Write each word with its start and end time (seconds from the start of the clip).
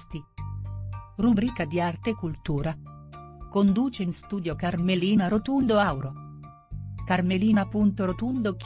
imprevisti. 0.00 0.24
Rubrica 1.16 1.64
di 1.64 1.80
arte 1.80 2.10
e 2.10 2.14
cultura. 2.14 2.76
Conduce 3.50 4.02
in 4.02 4.12
studio 4.12 4.54
Carmelina 4.54 5.28
Rotundo 5.28 5.78
Auro. 5.78 6.28
carmelina.rotundo 7.04 8.56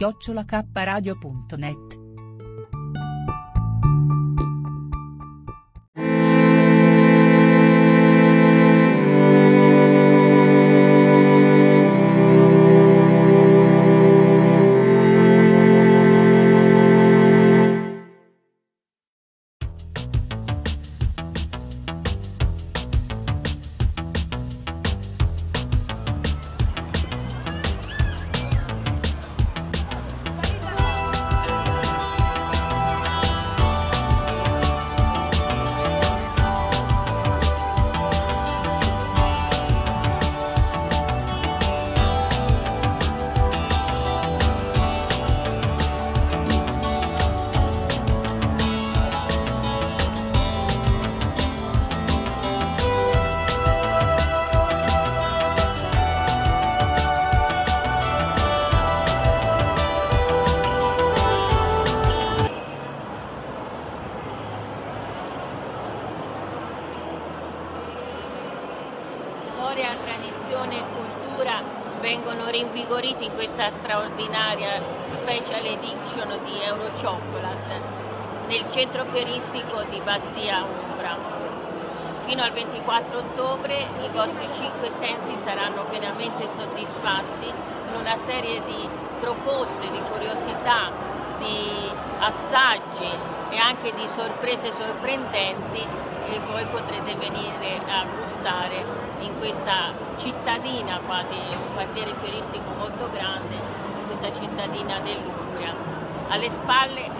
assaggi 92.54 93.10
e 93.50 93.58
anche 93.58 93.92
di 93.94 94.06
sorprese 94.06 94.72
sorprendenti 94.72 95.82
e 96.26 96.38
voi 96.46 96.64
potrete 96.66 97.16
venire 97.16 97.80
a 97.88 98.06
gustare 98.06 98.84
in 99.18 99.36
questa 99.38 99.90
cittadina, 100.16 101.00
quasi 101.04 101.34
un 101.34 101.74
quartiere 101.74 102.14
fieristico 102.22 102.70
molto 102.78 103.10
grande, 103.10 103.54
in 103.54 104.06
questa 104.06 104.40
cittadina 104.40 105.00
dell'Umbria. 105.00 105.74
Alle 106.28 106.48
spalle 106.48 107.10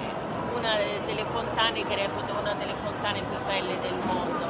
una 0.55 0.77
delle 1.05 1.25
fontane 1.25 1.85
che 1.85 1.97
reputo 1.97 2.33
una 2.41 2.55
delle 2.55 2.75
fontane 2.81 3.21
più 3.21 3.37
belle 3.45 3.81
del 3.81 3.99
mondo, 4.07 4.47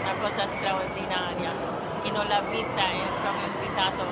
una 0.00 0.14
cosa 0.22 0.48
straordinaria. 0.48 1.52
Chi 2.02 2.10
non 2.10 2.26
l'ha 2.26 2.40
vista 2.48 2.88
è 2.88 3.04
proprio 3.20 3.46
invitato 3.54 4.02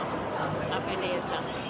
a 0.68 0.78
vederla. 0.84 1.67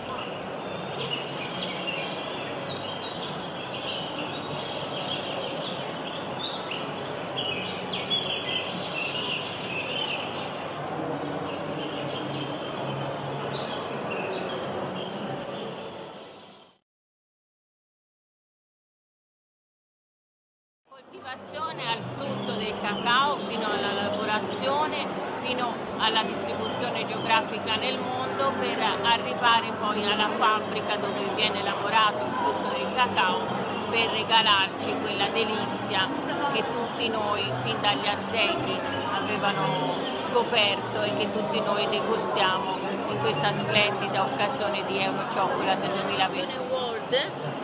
Degustiamo 42.28 42.76
in 43.08 43.18
questa 43.20 43.52
splendida 43.52 44.22
occasione 44.22 44.84
di 44.84 44.98
Euro 44.98 45.24
Chocolate 45.32 45.88
2020 45.88 46.56
World 46.68 47.16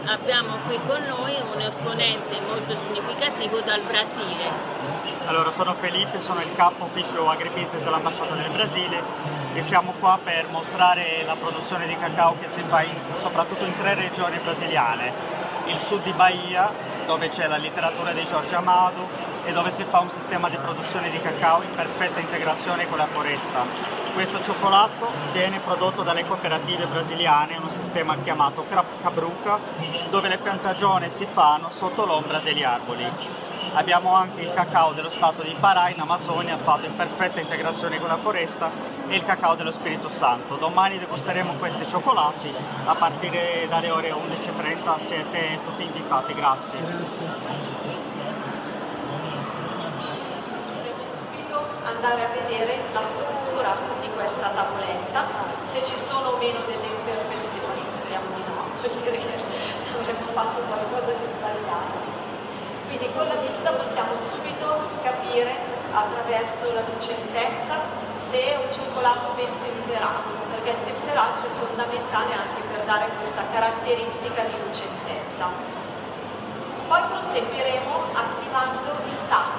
abbiamo 0.06 0.56
qui 0.66 0.80
con 0.86 1.02
noi 1.02 1.34
un 1.54 1.60
esponente 1.60 2.40
molto 2.40 2.74
significativo 2.74 3.60
dal 3.60 3.82
Brasile. 3.82 4.50
Allora, 5.26 5.50
sono 5.50 5.74
Felipe, 5.74 6.18
sono 6.18 6.40
il 6.40 6.54
capo 6.54 6.84
ufficio 6.84 7.28
agribusiness 7.28 7.82
dell'ambasciata 7.82 8.34
del 8.34 8.50
Brasile 8.50 9.02
e 9.52 9.62
siamo 9.62 9.94
qua 9.98 10.18
per 10.22 10.46
mostrare 10.50 11.24
la 11.26 11.36
produzione 11.36 11.86
di 11.86 11.96
cacao 11.98 12.36
che 12.40 12.48
si 12.48 12.62
fa 12.62 12.82
in, 12.82 12.96
soprattutto 13.14 13.64
in 13.64 13.76
tre 13.76 13.94
regioni 13.94 14.38
brasiliane. 14.38 15.12
Il 15.66 15.80
sud 15.80 16.02
di 16.02 16.12
Bahia, 16.12 16.72
dove 17.06 17.28
c'è 17.28 17.46
la 17.48 17.58
letteratura 17.58 18.12
di 18.12 18.22
Jorge 18.22 18.54
Amado 18.54 19.08
e 19.44 19.52
dove 19.52 19.70
si 19.70 19.84
fa 19.84 20.00
un 20.00 20.10
sistema 20.10 20.48
di 20.48 20.56
produzione 20.56 21.10
di 21.10 21.20
cacao 21.20 21.62
in 21.62 21.70
perfetta 21.70 22.20
integrazione 22.20 22.88
con 22.88 22.96
la 22.96 23.06
foresta. 23.06 24.03
Questo 24.14 24.40
cioccolato 24.44 25.10
viene 25.32 25.58
prodotto 25.58 26.04
dalle 26.04 26.24
cooperative 26.24 26.86
brasiliane 26.86 27.56
in 27.56 27.62
un 27.62 27.68
sistema 27.68 28.16
chiamato 28.18 28.64
Cabruca, 29.02 29.58
dove 30.08 30.28
le 30.28 30.38
piantagioni 30.38 31.10
si 31.10 31.26
fanno 31.30 31.68
sotto 31.72 32.06
l'ombra 32.06 32.38
degli 32.38 32.62
arboli. 32.62 33.04
Abbiamo 33.72 34.14
anche 34.14 34.42
il 34.42 34.54
cacao 34.54 34.92
dello 34.92 35.10
stato 35.10 35.42
di 35.42 35.56
Pará 35.58 35.88
in 35.88 35.98
Amazzonia 35.98 36.56
fatto 36.58 36.86
in 36.86 36.94
perfetta 36.94 37.40
integrazione 37.40 37.98
con 37.98 38.06
la 38.06 38.16
foresta 38.16 38.70
e 39.08 39.16
il 39.16 39.24
cacao 39.24 39.56
dello 39.56 39.72
Spirito 39.72 40.08
Santo. 40.08 40.54
Domani 40.54 41.00
degusteremo 41.00 41.54
questi 41.54 41.86
cioccolati 41.88 42.54
a 42.84 42.94
partire 42.94 43.66
dalle 43.68 43.90
ore 43.90 44.10
11.30, 44.10 45.00
siete 45.00 45.58
tutti 45.64 45.82
invitati, 45.82 46.34
grazie. 46.34 46.78
Grazie. 46.78 47.73
Andare 52.04 52.24
a 52.24 52.36
vedere 52.36 52.84
la 52.92 53.02
struttura 53.02 53.74
di 54.00 54.10
questa 54.12 54.52
tavoletta, 54.52 55.24
se 55.62 55.82
ci 55.82 55.96
sono 55.96 56.36
o 56.36 56.36
meno 56.36 56.60
delle 56.68 56.84
imperfezioni, 56.84 57.80
speriamo 57.88 58.28
di 58.36 58.44
no, 58.44 58.60
vuol 58.76 58.92
dire 59.00 59.16
che 59.16 59.32
avremmo 59.88 60.28
fatto 60.36 60.60
qualcosa 60.68 61.16
di 61.16 61.24
sbagliato. 61.32 61.96
Quindi 62.88 63.08
con 63.16 63.26
la 63.26 63.40
vista 63.40 63.72
possiamo 63.72 64.18
subito 64.18 65.00
capire 65.02 65.56
attraverso 65.92 66.74
la 66.74 66.82
lucentezza 66.92 67.80
se 68.18 68.52
è 68.52 68.56
un 68.56 68.70
cioccolato 68.70 69.32
ben 69.32 69.50
temperato, 69.64 70.28
perché 70.52 70.76
il 70.76 70.84
temperaggio 70.84 71.46
è 71.48 71.52
fondamentale 71.56 72.32
anche 72.34 72.60
per 72.68 72.84
dare 72.84 73.08
questa 73.16 73.42
caratteristica 73.50 74.42
di 74.44 74.56
lucentezza. 74.60 75.48
Poi 76.86 77.00
proseguiremo 77.08 78.12
attivando 78.12 78.92
il 79.08 79.14
uno 79.24 79.53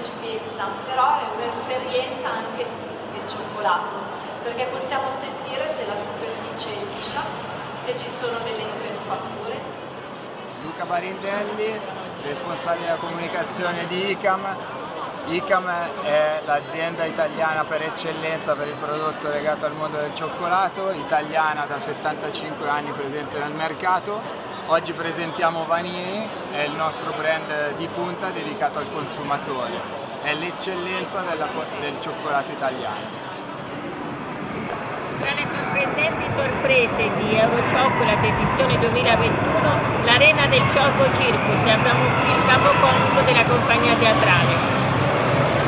ci 0.00 0.10
pensa, 0.20 0.66
però 0.86 1.18
è 1.18 1.24
un'esperienza 1.36 2.28
anche 2.28 2.66
del 3.12 3.28
cioccolato, 3.28 3.96
perché 4.42 4.66
possiamo 4.66 5.10
sentire 5.10 5.68
se 5.68 5.86
la 5.86 5.96
superficie 5.96 6.70
è 6.74 6.84
liscia, 6.94 7.22
se 7.80 7.96
ci 7.96 8.10
sono 8.10 8.38
delle 8.44 8.62
increspature. 8.62 9.58
Luca 10.62 10.84
Barindelli, 10.84 11.78
responsabile 12.24 12.86
della 12.86 12.98
comunicazione 12.98 13.86
di 13.86 14.10
ICAM. 14.10 14.56
ICAM 15.28 15.70
è 16.02 16.40
l'azienda 16.44 17.04
italiana 17.04 17.64
per 17.64 17.82
eccellenza 17.82 18.54
per 18.54 18.68
il 18.68 18.74
prodotto 18.74 19.28
legato 19.28 19.66
al 19.66 19.72
mondo 19.72 19.98
del 19.98 20.14
cioccolato, 20.14 20.90
italiana 20.92 21.64
da 21.66 21.78
75 21.78 22.68
anni 22.68 22.90
presente 22.90 23.38
nel 23.38 23.52
mercato. 23.52 24.45
Oggi 24.68 24.92
presentiamo 24.94 25.64
Vanini, 25.64 26.26
è 26.50 26.62
il 26.62 26.72
nostro 26.72 27.12
brand 27.16 27.76
di 27.76 27.86
punta 27.86 28.30
dedicato 28.30 28.80
al 28.80 28.86
consumatore, 28.92 29.70
è 30.24 30.34
l'eccellenza 30.34 31.22
del 31.22 31.94
cioccolato 32.00 32.50
italiano. 32.50 33.06
Tra 35.20 35.30
le 35.34 35.46
sorprendenti 35.46 36.28
sorprese 36.34 37.10
di 37.14 37.38
Eurochocolate 37.38 38.26
edizione 38.26 38.78
2021, 38.80 40.04
l'Arena 40.04 40.46
del 40.46 40.62
Ciocco 40.74 41.04
Circus 41.14 41.70
abbiamo 41.70 42.02
qui 42.18 42.34
il 42.34 42.46
capocomico 42.48 43.20
della 43.22 43.44
compagnia 43.44 43.94
teatrale. 43.94 44.54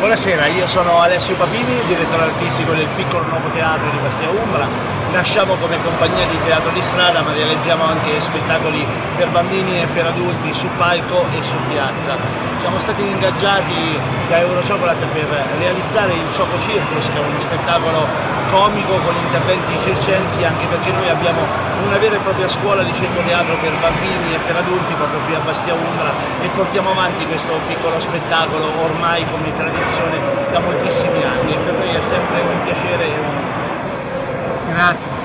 Buonasera, 0.01 0.47
io 0.47 0.67
sono 0.67 1.01
Alessio 1.01 1.37
Papini, 1.37 1.85
direttore 1.87 2.25
artistico 2.25 2.73
del 2.73 2.89
piccolo 2.97 3.23
nuovo 3.27 3.49
teatro 3.51 3.91
di 3.91 3.99
Bastia 3.99 4.29
Umbra. 4.29 4.98
Nasciamo 5.13 5.55
come 5.55 5.83
compagnia 5.83 6.27
di 6.27 6.39
teatro 6.45 6.71
di 6.71 6.83
strada 6.83 7.23
ma 7.23 7.33
realizziamo 7.33 7.83
anche 7.83 8.21
spettacoli 8.21 8.87
per 9.17 9.29
bambini 9.31 9.81
e 9.81 9.87
per 9.87 10.05
adulti 10.05 10.53
su 10.53 10.69
palco 10.77 11.25
e 11.33 11.43
su 11.43 11.57
piazza. 11.67 12.17
Siamo 12.61 12.79
stati 12.79 13.03
ingaggiati 13.03 13.99
da 14.29 14.39
Eurochocolate 14.41 15.07
per 15.07 15.27
realizzare 15.59 16.13
il 16.13 16.29
Choco 16.37 16.61
Circus 16.61 17.07
che 17.07 17.17
è 17.17 17.25
uno 17.25 17.41
spettacolo 17.41 18.07
comico 18.51 19.01
con 19.01 19.17
interventi 19.17 19.79
circensi 19.83 20.45
anche 20.45 20.67
perché 20.67 20.93
noi 20.93 21.09
abbiamo 21.09 21.41
una 21.87 21.97
vera 21.97 22.17
e 22.17 22.19
propria 22.19 22.49
scuola 22.49 22.83
di 22.83 22.93
centro 22.93 23.23
teatro 23.23 23.57
per 23.61 23.73
bambini 23.81 24.35
e 24.35 24.39
per 24.45 24.57
adulti 24.57 24.93
proprio 24.95 25.21
qui 25.25 25.35
a 25.35 25.41
Bastia 25.41 25.73
Umbra 25.73 26.13
e 26.41 26.49
portiamo 26.49 26.91
avanti 26.91 27.25
questo 27.27 27.59
piccolo 27.67 27.99
spettacolo 28.01 28.73
ormai 28.85 29.25
come 29.31 29.55
tradizione 29.57 30.21
da 30.53 30.61
moltissimi 30.61 31.23
anni 31.25 31.55
e 31.55 31.57
per 31.57 31.75
noi 31.75 31.95
è 31.95 32.01
sempre 32.01 32.41
un 32.41 32.63
piacere 32.63 33.48
e 34.79 35.18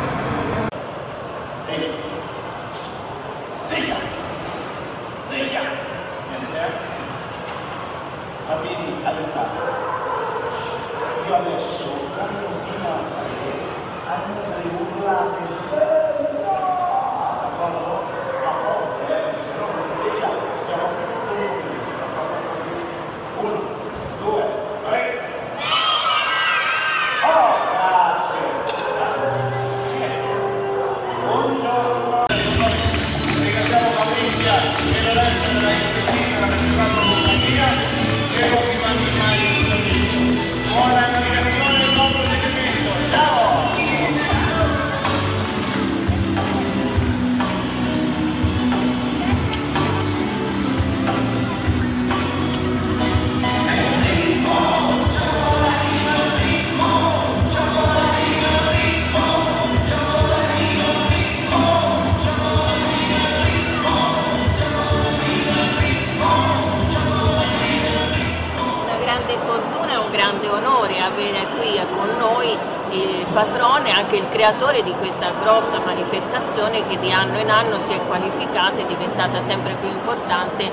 si 77.86 77.94
è 77.94 78.00
qualificata 78.08 78.78
e 78.78 78.86
diventata 78.86 79.42
sempre 79.48 79.76
più 79.80 79.90
importante 79.90 80.72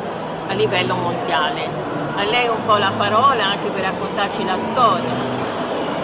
a 0.49 0.53
livello 0.53 0.95
mondiale. 0.95 1.69
A 2.17 2.25
lei 2.25 2.49
un 2.49 2.65
po' 2.65 2.77
la 2.77 2.93
parola 2.97 3.47
anche 3.47 3.69
per 3.69 3.83
raccontarci 3.83 4.45
la 4.45 4.57
storia. 4.57 5.39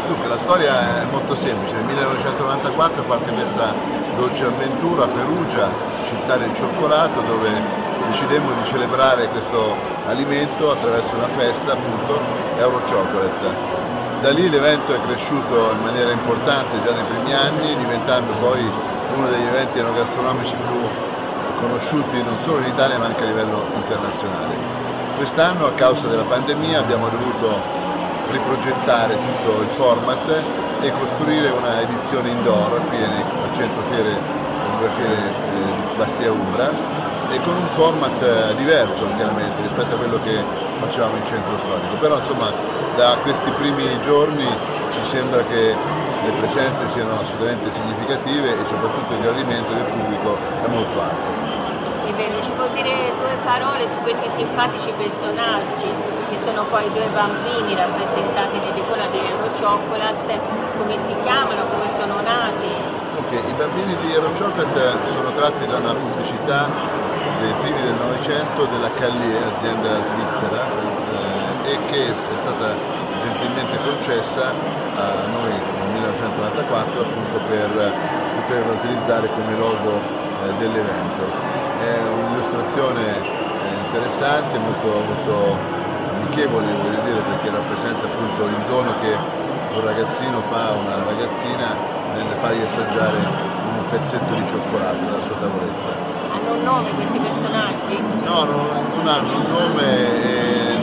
Dunque, 0.06 0.28
la 0.28 0.38
storia 0.38 1.02
è 1.02 1.04
molto 1.10 1.34
semplice, 1.34 1.74
nel 1.74 1.84
1994 1.84 3.02
parte 3.02 3.32
questa 3.32 3.72
dolce 4.16 4.44
avventura 4.44 5.04
a 5.04 5.08
Perugia, 5.08 5.68
città 6.04 6.36
del 6.36 6.54
cioccolato, 6.54 7.20
dove 7.22 7.50
decidemmo 8.08 8.52
di 8.52 8.64
celebrare 8.64 9.28
questo 9.28 9.74
alimento 10.06 10.70
attraverso 10.70 11.16
una 11.16 11.26
festa, 11.26 11.72
appunto, 11.72 12.20
Euro 12.58 12.80
Chocolate. 12.88 13.74
Da 14.22 14.30
lì 14.30 14.48
l'evento 14.48 14.94
è 14.94 15.00
cresciuto 15.06 15.72
in 15.72 15.82
maniera 15.82 16.10
importante 16.10 16.80
già 16.82 16.92
nei 16.92 17.04
primi 17.04 17.34
anni, 17.34 17.76
diventando 17.76 18.32
poi 18.40 18.94
uno 19.14 19.28
degli 19.28 19.46
eventi 19.46 19.78
enogastronomici 19.78 20.54
più 20.54 20.80
conosciuti 21.60 22.22
non 22.22 22.38
solo 22.38 22.58
in 22.58 22.66
Italia 22.66 22.98
ma 22.98 23.06
anche 23.06 23.22
a 23.22 23.26
livello 23.26 23.64
internazionale. 23.74 24.54
Quest'anno 25.16 25.66
a 25.66 25.72
causa 25.72 26.06
della 26.08 26.24
pandemia 26.24 26.78
abbiamo 26.78 27.08
dovuto 27.08 27.84
riprogettare 28.30 29.14
tutto 29.14 29.62
il 29.62 29.68
format 29.68 30.42
e 30.80 30.92
costruire 30.98 31.48
una 31.50 31.80
edizione 31.80 32.28
indoor 32.28 32.80
qui 32.88 32.96
al 33.02 33.54
centro 33.54 33.82
fiere, 33.88 34.18
fiere 34.94 35.14
eh, 35.14 35.96
Bastia 35.96 36.30
Umbra 36.30 36.68
e 37.30 37.40
con 37.40 37.54
un 37.54 37.66
format 37.68 38.22
eh, 38.22 38.54
diverso 38.56 39.06
chiaramente 39.16 39.62
rispetto 39.62 39.94
a 39.94 39.98
quello 39.98 40.18
che 40.22 40.42
facevamo 40.80 41.16
in 41.16 41.24
centro 41.24 41.56
storico. 41.56 41.96
Però 41.98 42.18
insomma 42.18 42.52
da 42.96 43.16
questi 43.22 43.50
primi 43.52 43.84
giorni 44.00 44.46
ci 44.90 45.02
sembra 45.02 45.42
che 45.44 45.74
le 46.26 46.32
presenze 46.42 46.88
siano 46.88 47.20
assolutamente 47.20 47.70
significative 47.70 48.58
e 48.58 48.66
soprattutto 48.66 49.14
il 49.14 49.20
gradimento 49.22 49.72
del 49.72 49.86
pubblico 49.86 50.36
è 50.64 50.68
molto 50.68 51.00
alto. 51.00 51.44
Vero, 52.16 52.40
ci 52.40 52.50
vuol 52.56 52.70
dire 52.72 53.12
due 53.20 53.36
parole 53.44 53.84
su 53.92 54.00
questi 54.00 54.30
simpatici 54.30 54.90
personaggi 54.96 55.84
che 56.30 56.38
sono 56.42 56.64
poi 56.64 56.90
due 56.90 57.06
bambini 57.12 57.76
rappresentati 57.76 58.56
nell'icona 58.56 59.04
di 59.12 59.20
Euro 59.20 59.52
Chocolate, 59.52 60.40
come 60.78 60.96
si 60.96 61.14
chiamano, 61.22 61.68
come 61.68 61.92
sono 61.92 62.16
nati? 62.24 62.72
Ok, 63.20 63.32
i 63.36 63.52
bambini 63.52 63.96
di 64.00 64.14
Euro 64.14 64.30
Chocolate 64.32 64.96
sono 65.12 65.30
tratti 65.32 65.66
da 65.66 65.76
una 65.76 65.92
pubblicità 65.92 66.66
dei 67.38 67.52
primi 67.60 67.82
del 67.82 67.96
Novecento 68.00 68.64
della 68.64 68.88
Callier, 68.96 69.52
azienda 69.54 70.00
svizzera, 70.02 70.64
eh, 70.64 71.72
e 71.72 71.78
che 71.90 72.06
è 72.06 72.38
stata 72.38 72.72
gentilmente 73.20 73.76
concessa 73.84 74.54
a 74.96 75.04
noi 75.30 75.75
nel 76.36 76.52
1994 76.52 77.00
appunto 77.00 77.36
per 77.48 77.68
poterla 78.36 78.72
utilizzare 78.72 79.28
come 79.28 79.56
logo 79.56 79.90
eh, 79.96 80.52
dell'evento. 80.58 81.24
È 81.80 81.92
un'illustrazione 82.08 83.02
eh, 83.02 83.86
interessante, 83.86 84.58
molto, 84.58 84.88
molto 84.88 85.56
amichevole 86.16 86.66
voglio 86.66 87.00
dire 87.04 87.20
perché 87.20 87.50
rappresenta 87.50 88.04
appunto 88.04 88.44
il 88.44 88.62
dono 88.68 88.92
che 89.00 89.16
un 89.76 89.84
ragazzino 89.84 90.40
fa 90.42 90.68
a 90.68 90.72
una 90.72 91.04
ragazzina 91.04 91.74
nel 92.14 92.26
fargli 92.40 92.62
assaggiare 92.62 93.16
un 93.16 93.88
pezzetto 93.90 94.32
di 94.34 94.46
cioccolato 94.46 95.04
dalla 95.04 95.22
sua 95.22 95.36
tavoletta. 95.36 96.04
Hanno 96.32 96.52
un 96.52 96.62
nome 96.62 96.90
questi 96.90 97.18
personaggi? 97.18 97.96
No, 98.24 98.44
non, 98.44 98.66
non 98.96 99.08
hanno 99.08 99.36
un 99.36 99.46
nome 99.50 99.84
e 100.22 100.76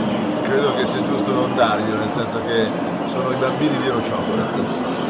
credo 0.44 0.76
che 0.76 0.86
sia 0.86 1.02
giusto 1.04 1.32
non 1.32 1.56
darglielo, 1.56 1.98
nel 1.98 2.12
senso 2.12 2.40
che 2.46 2.68
sono 3.06 3.32
i 3.32 3.36
bambini 3.36 3.78
di 3.78 3.88
Ero 3.88 4.00
Chocolate. 4.00 5.03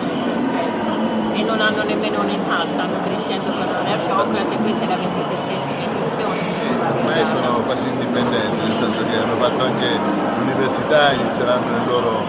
E 1.34 1.42
non 1.44 1.60
hanno 1.60 1.84
nemmeno 1.84 2.22
un'età, 2.22 2.66
stanno 2.66 2.98
crescendo 3.04 3.50
con 3.52 3.66
Air 3.86 4.00
Chocolate 4.06 4.54
e 4.54 4.58
questa 4.58 4.84
è 4.84 4.88
la 4.88 4.96
27esima 5.02 5.82
edizione. 5.90 6.38
Sì, 6.54 6.68
ormai 6.70 7.26
sono 7.26 7.62
quasi 7.66 7.88
indipendenti, 7.88 8.66
nel 8.68 8.78
senso 8.78 9.02
che 9.10 9.18
hanno 9.18 9.36
fatto 9.42 9.66
anche 9.66 9.98
l'università, 10.38 11.12
inizieranno 11.14 11.66
il 11.66 11.86
loro, 11.88 12.22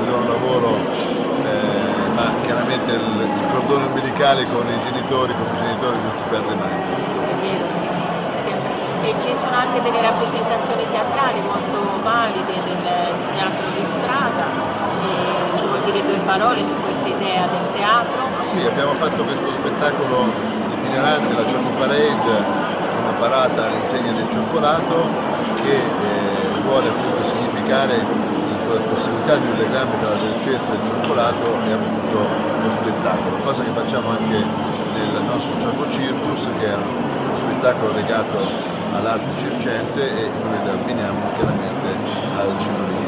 il 0.00 0.08
loro 0.08 0.24
lavoro, 0.24 0.68
eh, 1.44 2.08
ma 2.14 2.32
chiaramente 2.44 2.92
il, 2.92 3.28
il 3.28 3.46
cordone 3.52 3.84
umbilicale 3.84 4.46
con 4.48 4.66
i 4.66 4.80
genitori, 4.80 5.34
con 5.36 5.46
i 5.54 5.58
genitori 5.58 5.98
non 6.00 6.14
si 6.16 6.24
perde 6.28 6.54
mai. 6.54 6.72
È 6.72 7.36
vero, 7.44 7.64
sì, 7.76 7.88
sempre. 8.40 8.72
E 9.02 9.14
ci 9.20 9.36
sono 9.36 9.56
anche 9.56 9.82
delle 9.82 10.00
rappresentazioni 10.00 10.84
teatrali 10.90 11.40
molto 11.44 12.00
valide 12.02 12.56
del 12.64 12.82
teatro 13.36 13.66
di 13.76 13.84
strada, 13.84 14.48
e 15.04 15.58
ci 15.58 15.64
vuol 15.66 15.82
dire 15.84 16.00
due 16.04 16.18
parole 16.24 16.60
su 16.64 16.74
questa 16.80 17.08
idea 17.08 17.46
del 17.46 17.72
teatro? 17.74 18.29
Sì, 18.50 18.58
abbiamo 18.66 18.94
fatto 18.94 19.22
questo 19.22 19.52
spettacolo 19.52 20.26
itinerante, 20.74 21.34
la 21.38 21.44
Choco 21.46 21.70
Parade, 21.78 22.34
una 22.98 23.14
parata 23.16 23.66
all'insegna 23.66 24.10
del 24.10 24.26
cioccolato 24.28 25.06
che 25.62 25.70
eh, 25.70 26.60
vuole 26.66 26.88
appunto 26.88 27.22
significare 27.30 27.94
la 27.94 28.80
possibilità 28.90 29.36
di 29.36 29.46
un 29.46 29.56
legame 29.56 29.94
tra 30.00 30.10
la 30.10 30.16
dolcezza 30.18 30.72
e 30.72 30.76
il 30.78 30.82
cioccolato 30.82 31.46
e 31.62 31.72
appunto 31.78 32.18
lo 32.66 32.70
spettacolo, 32.72 33.36
cosa 33.44 33.62
che 33.62 33.70
facciamo 33.70 34.10
anche 34.18 34.42
nel 34.42 35.22
nostro 35.30 35.54
Choco 35.62 35.88
Circus 35.88 36.48
che 36.58 36.66
è 36.66 36.74
uno 36.74 37.38
spettacolo 37.38 37.94
legato 37.94 38.34
all'arte 38.98 39.30
circense 39.38 40.02
e 40.10 40.26
noi 40.26 40.58
lo 40.66 40.72
abbiniamo 40.72 41.20
chiaramente 41.38 41.86
al 42.34 42.58
cinema 42.58 42.98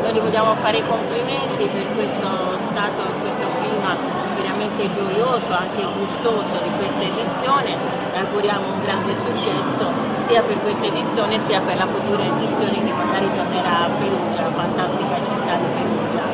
Noi 0.00 0.12
vi 0.14 0.20
vogliamo 0.20 0.54
fare 0.54 0.78
i 0.78 0.84
complimenti 0.88 1.68
per 1.68 1.84
questo 1.92 2.56
stato, 2.72 3.02
questo 3.20 3.44
clima 3.60 4.39
veramente 4.80 4.88
gioioso, 4.96 5.52
anche 5.52 5.84
gustoso 5.84 6.56
di 6.64 6.70
questa 6.80 7.04
edizione 7.04 7.76
e 8.14 8.18
auguriamo 8.18 8.72
un 8.72 8.80
grande 8.80 9.12
successo 9.14 9.84
sia 10.24 10.40
per 10.40 10.56
questa 10.62 10.86
edizione 10.86 11.38
sia 11.40 11.60
per 11.60 11.76
la 11.76 11.86
futura 11.86 12.24
edizione 12.24 12.80
che 12.80 12.92
magari 12.92 13.28
tornerà 13.36 13.84
a 13.84 13.90
Perugia, 14.00 14.40
la 14.40 14.54
fantastica 14.56 15.16
città 15.20 15.54
di 15.60 15.68
Perugia. 15.76 16.24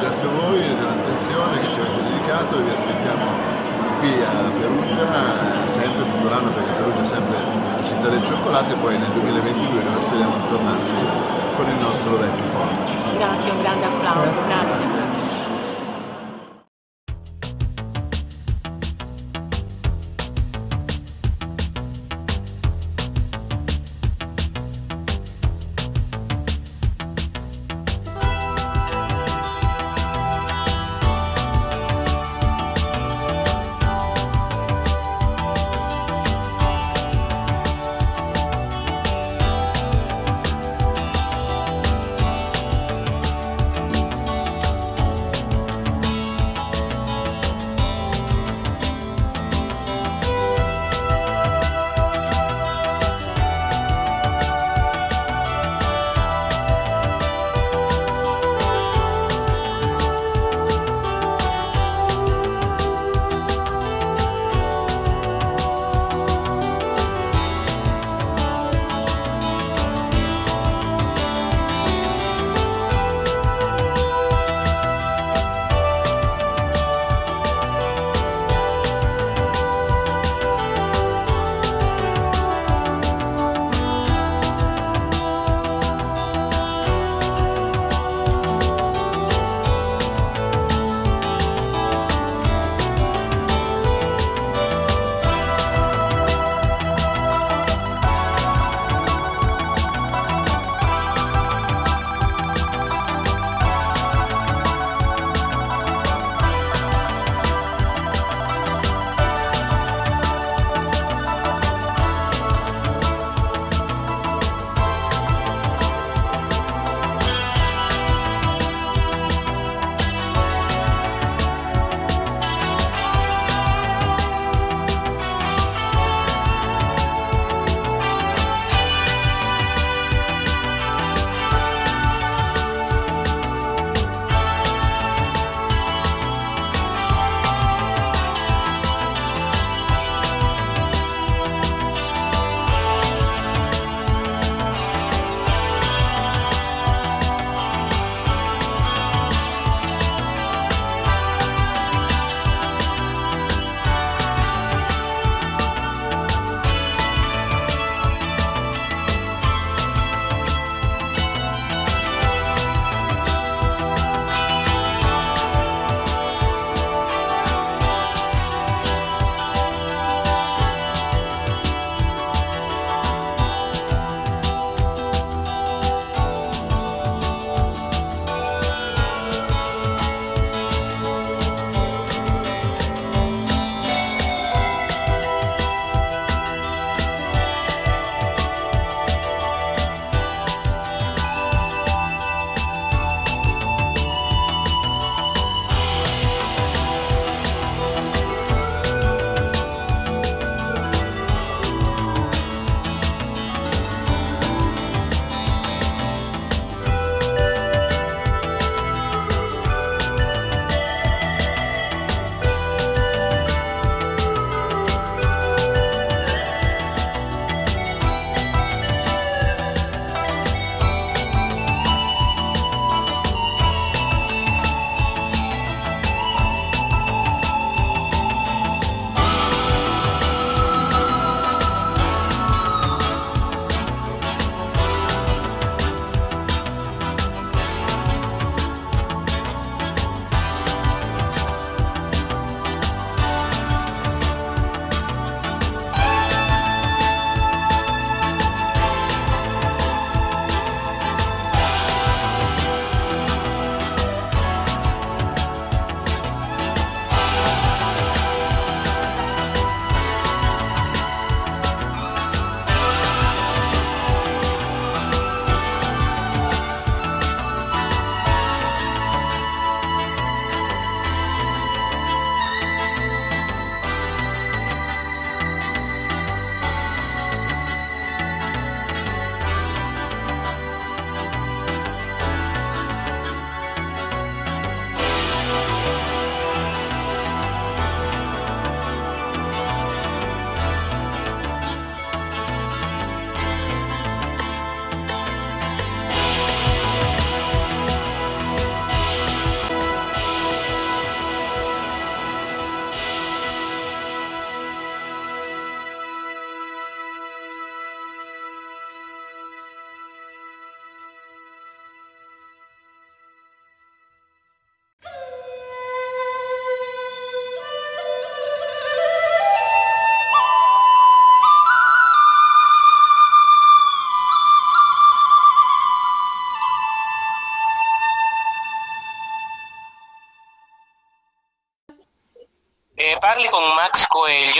Grazie 0.00 0.26
a 0.26 0.30
voi 0.30 0.60
dell'attenzione 0.60 1.60
che 1.60 1.68
ci 1.70 1.78
avete 1.80 2.02
dedicato 2.02 2.58
e 2.58 2.62
vi 2.62 2.70
aspettiamo 2.70 3.24
qui 4.00 4.12
a 4.22 4.34
Perugia 4.60 5.06
sempre 5.66 6.04
tutto 6.06 6.28
l'anno 6.28 6.50
perché 6.50 6.72
Perugia 6.78 7.02
è 7.02 7.06
sempre 7.06 7.36
la 7.36 7.84
città 7.84 8.08
del 8.08 8.22
cioccolato 8.22 8.70
e 8.72 8.76
poi 8.78 8.98
nel 8.98 9.10
2022 9.10 9.82
dove 9.82 10.00
speriamo 10.00 10.34
di 10.36 10.48
tornarci 10.48 10.94
con 11.56 11.66
il 11.66 11.78
nostro 11.80 12.16
vecchio 12.16 12.46
forno. 12.46 12.78
Grazie, 13.18 13.50
un 13.50 13.60
grande 13.60 13.86
applauso, 13.86 14.36
grazie. 14.46 14.86
grazie. 14.86 15.39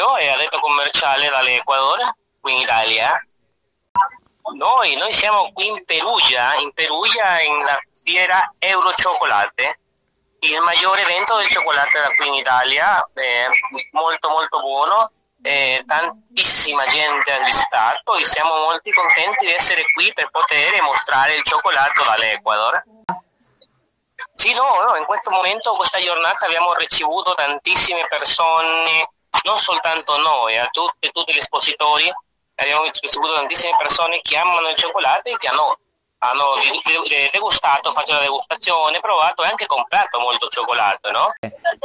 Coelho, 0.00 0.16
è 0.16 0.28
addetto 0.28 0.58
commerciale 0.60 1.28
dall'Ecuador, 1.28 2.14
qui 2.40 2.54
in 2.54 2.60
Italia. 2.60 3.22
Noi, 4.54 4.96
noi 4.96 5.12
siamo 5.12 5.52
qui 5.52 5.68
in 5.68 5.84
Perugia, 5.84 6.54
in 6.56 6.72
Perugia 6.72 7.40
in 7.40 7.62
la 7.62 7.78
fiera 7.92 8.52
Eurociocolate, 8.58 9.78
il 10.40 10.60
maggiore 10.60 11.02
evento 11.02 11.36
del 11.36 11.46
cioccolato 11.48 11.98
da 12.00 12.08
qui 12.16 12.28
in 12.28 12.34
Italia, 12.34 13.06
è 13.12 13.46
molto 13.92 14.28
molto 14.30 14.60
buono, 14.60 15.12
eh, 15.42 15.84
tantissima 15.86 16.84
gente 16.86 17.32
ha 17.32 17.44
visitato 17.44 18.14
e 18.16 18.24
siamo 18.24 18.56
molto 18.58 18.90
contenti 18.90 19.46
di 19.46 19.52
essere 19.52 19.82
qui 19.92 20.12
per 20.12 20.30
poter 20.30 20.82
mostrare 20.82 21.34
il 21.34 21.42
cioccolato 21.42 22.02
dall'Ecuador. 22.02 22.82
Sì, 24.34 24.52
no, 24.54 24.64
no, 24.86 24.96
in 24.96 25.04
questo 25.04 25.30
momento, 25.30 25.76
questa 25.76 25.98
giornata 25.98 26.46
abbiamo 26.46 26.74
ricevuto 26.74 27.34
tantissime 27.34 28.06
persone, 28.08 29.08
non 29.44 29.58
soltanto 29.58 30.16
noi, 30.18 30.58
a 30.58 30.68
tutti, 30.70 31.10
tutti 31.12 31.32
gli 31.32 31.38
espositori, 31.38 32.10
abbiamo 32.54 32.82
ricevuto 32.82 33.32
tantissime 33.32 33.76
persone 33.78 34.20
che 34.20 34.36
amano 34.36 34.68
il 34.68 34.76
cioccolato 34.76 35.28
e 35.28 35.36
che 35.36 35.48
hanno, 35.48 35.78
hanno 36.18 36.54
degustato, 37.32 37.92
fatto 37.92 38.12
la 38.12 38.20
degustazione, 38.20 39.00
provato 39.00 39.42
e 39.42 39.46
anche 39.46 39.66
comprato 39.66 40.20
molto 40.20 40.48
cioccolato, 40.48 41.10
no? 41.10 41.32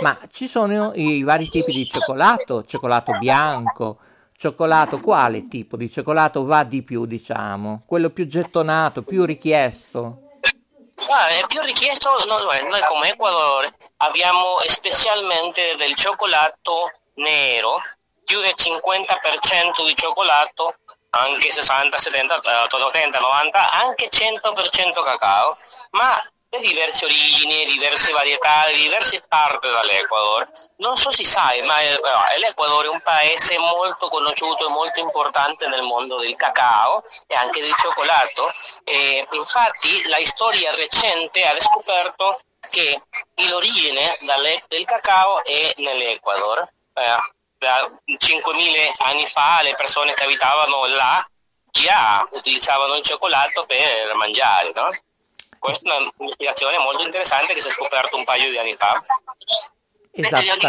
Ma 0.01 0.17
ci 0.31 0.47
sono 0.47 0.91
i 0.93 1.23
vari 1.23 1.47
tipi 1.47 1.71
di 1.71 1.85
cioccolato, 1.85 2.65
cioccolato 2.65 3.13
bianco, 3.13 3.97
cioccolato, 4.35 4.99
quale 4.99 5.47
tipo 5.47 5.77
di 5.77 5.89
cioccolato 5.89 6.43
va 6.43 6.63
di 6.63 6.83
più, 6.83 7.05
diciamo? 7.05 7.83
Quello 7.85 8.09
più 8.09 8.27
gettonato, 8.27 9.01
più 9.01 9.23
richiesto? 9.23 10.19
Ah, 11.09 11.27
è 11.27 11.45
più 11.47 11.61
richiesto, 11.61 12.09
noi, 12.25 12.67
noi 12.69 12.81
come 12.87 13.09
Ecuador 13.09 13.71
abbiamo 13.97 14.57
specialmente 14.65 15.75
del 15.77 15.93
cioccolato 15.93 16.91
nero, 17.15 17.81
più 18.23 18.39
del 18.39 18.53
50% 18.55 19.85
di 19.85 19.95
cioccolato, 19.95 20.75
anche 21.11 21.51
60, 21.51 21.97
70, 21.97 22.41
80, 22.69 23.19
90, 23.19 23.71
anche 23.71 24.09
100% 24.09 25.03
cacao, 25.03 25.55
ma 25.91 26.19
di 26.49 26.67
diverse 26.67 27.05
origini, 27.05 27.65
diverse 27.65 28.11
varietà, 28.11 28.67
diverse 28.73 29.23
parti 29.27 29.69
dall'Ecuador. 29.69 30.47
Non 30.77 30.95
so 30.95 31.11
se 31.11 31.23
sai, 31.23 31.61
ma 31.63 31.81
eh, 31.81 31.99
l'Ecuador 32.39 32.85
è 32.85 32.89
un 32.89 33.01
paese 33.01 33.57
molto 33.57 34.07
conosciuto 34.07 34.65
e 34.65 34.69
molto 34.69 34.99
importante 34.99 35.67
nel 35.67 35.83
mondo 35.83 36.17
del 36.17 36.35
cacao 36.35 37.03
e 37.27 37.35
anche 37.35 37.61
del 37.61 37.73
cioccolato. 37.75 38.49
E 38.83 39.27
infatti 39.31 40.07
la 40.07 40.19
storia 40.23 40.73
recente 40.75 41.43
ha 41.43 41.59
scoperto 41.59 42.39
che 42.71 43.01
l'origine 43.47 44.17
del 44.67 44.85
cacao 44.85 45.43
è 45.43 45.73
nell'Ecuador. 45.77 46.67
Eh, 46.95 47.33
da 47.57 47.89
5.000 48.05 49.05
anni 49.05 49.25
fa 49.27 49.61
le 49.61 49.75
persone 49.75 50.13
che 50.13 50.23
abitavano 50.23 50.85
là 50.87 51.25
già 51.71 52.25
utilizzavano 52.31 52.95
il 52.95 53.03
cioccolato 53.03 53.65
per 53.65 54.13
mangiare, 54.15 54.71
no? 54.73 54.89
Questa 55.59 55.97
è 55.97 56.11
un'ispirazione 56.17 56.77
molto 56.77 57.03
interessante 57.03 57.53
che 57.53 57.59
si 57.61 57.67
è 57.67 57.71
scoperto 57.71 58.15
un 58.15 58.23
paio 58.23 58.49
di 58.49 58.57
anni 58.57 58.75
fa. 58.75 59.03
Esattamente. 60.11 60.67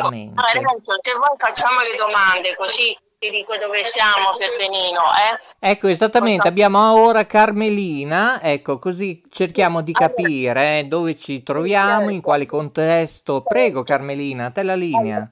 Dico, 0.58 0.96
se 1.00 1.12
voi 1.14 1.36
facciamo 1.36 1.80
le 1.80 1.94
domande 1.96 2.56
così 2.56 2.96
ti 3.18 3.30
dico 3.30 3.56
dove 3.56 3.84
siamo 3.84 4.36
per 4.36 4.56
Benino, 4.56 5.00
eh? 5.00 5.70
Ecco, 5.70 5.88
esattamente, 5.88 6.48
abbiamo 6.48 7.02
ora 7.02 7.24
Carmelina, 7.24 8.40
ecco, 8.42 8.78
così 8.78 9.22
cerchiamo 9.30 9.82
di 9.82 9.92
capire 9.92 10.80
eh, 10.80 10.84
dove 10.84 11.16
ci 11.16 11.42
troviamo, 11.42 12.10
in 12.10 12.20
quale 12.20 12.46
contesto. 12.46 13.42
Prego 13.42 13.82
Carmelina, 13.82 14.50
te 14.50 14.62
la 14.62 14.74
linea. 14.74 15.30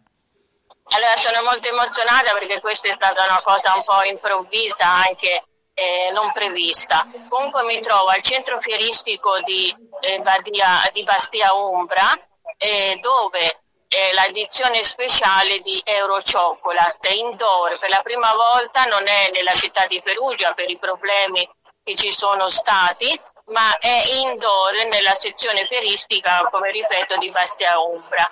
Allora 0.90 1.16
sono 1.16 1.42
molto 1.42 1.68
emozionata 1.68 2.32
perché 2.32 2.60
questa 2.60 2.88
è 2.88 2.92
stata 2.92 3.24
una 3.24 3.40
cosa 3.42 3.74
un 3.74 3.84
po' 3.84 4.02
improvvisa 4.04 4.86
anche 4.86 5.42
eh, 5.74 6.10
non 6.12 6.30
prevista. 6.32 7.06
Comunque 7.28 7.64
mi 7.64 7.80
trovo 7.80 8.06
al 8.06 8.22
centro 8.22 8.58
fieristico 8.58 9.38
di, 9.40 9.74
eh, 10.00 10.20
Badia, 10.20 10.88
di 10.92 11.02
Bastia 11.02 11.52
Umbra 11.54 12.12
eh, 12.58 12.98
dove 13.00 13.58
è 13.88 14.12
l'edizione 14.12 14.82
speciale 14.82 15.60
di 15.60 15.80
Euro 15.84 16.18
Chocolate 16.20 17.10
indoor 17.10 17.78
per 17.78 17.90
la 17.90 18.00
prima 18.02 18.34
volta 18.34 18.84
non 18.84 19.06
è 19.06 19.30
nella 19.32 19.52
città 19.52 19.86
di 19.86 20.00
Perugia 20.02 20.52
per 20.52 20.68
i 20.68 20.78
problemi 20.78 21.48
che 21.82 21.94
ci 21.94 22.10
sono 22.10 22.48
stati 22.48 23.08
ma 23.46 23.78
è 23.78 24.02
indoor 24.22 24.86
nella 24.90 25.14
sezione 25.14 25.64
fieristica 25.66 26.48
come 26.50 26.72
ripeto 26.72 27.18
di 27.18 27.30
Bastia 27.30 27.78
Umbra 27.78 28.28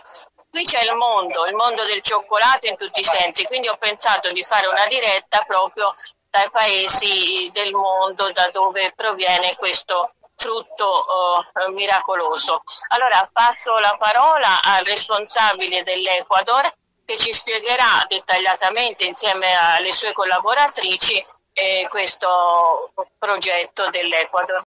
qui 0.52 0.64
c'è 0.64 0.84
il 0.84 0.94
mondo, 0.94 1.46
il 1.46 1.54
mondo 1.54 1.82
del 1.84 2.02
cioccolato 2.02 2.66
in 2.66 2.76
tutti 2.76 3.00
i 3.00 3.04
sensi, 3.04 3.44
quindi 3.44 3.68
ho 3.68 3.76
pensato 3.78 4.30
di 4.32 4.44
fare 4.44 4.66
una 4.66 4.86
diretta 4.86 5.44
proprio 5.46 5.88
dai 6.28 6.50
paesi 6.50 7.50
del 7.54 7.72
mondo 7.72 8.30
da 8.32 8.48
dove 8.52 8.92
proviene 8.94 9.56
questo 9.56 10.12
frutto 10.34 10.84
oh, 10.84 11.44
miracoloso. 11.70 12.62
Allora 12.88 13.28
passo 13.32 13.78
la 13.78 13.96
parola 13.98 14.60
al 14.62 14.84
responsabile 14.84 15.82
dell'Ecuador 15.84 16.70
che 17.06 17.16
ci 17.16 17.32
spiegherà 17.32 18.04
dettagliatamente 18.06 19.04
insieme 19.04 19.54
alle 19.54 19.92
sue 19.92 20.12
collaboratrici 20.12 21.24
eh, 21.54 21.86
questo 21.88 22.92
progetto 23.18 23.88
dell'Ecuador. 23.88 24.62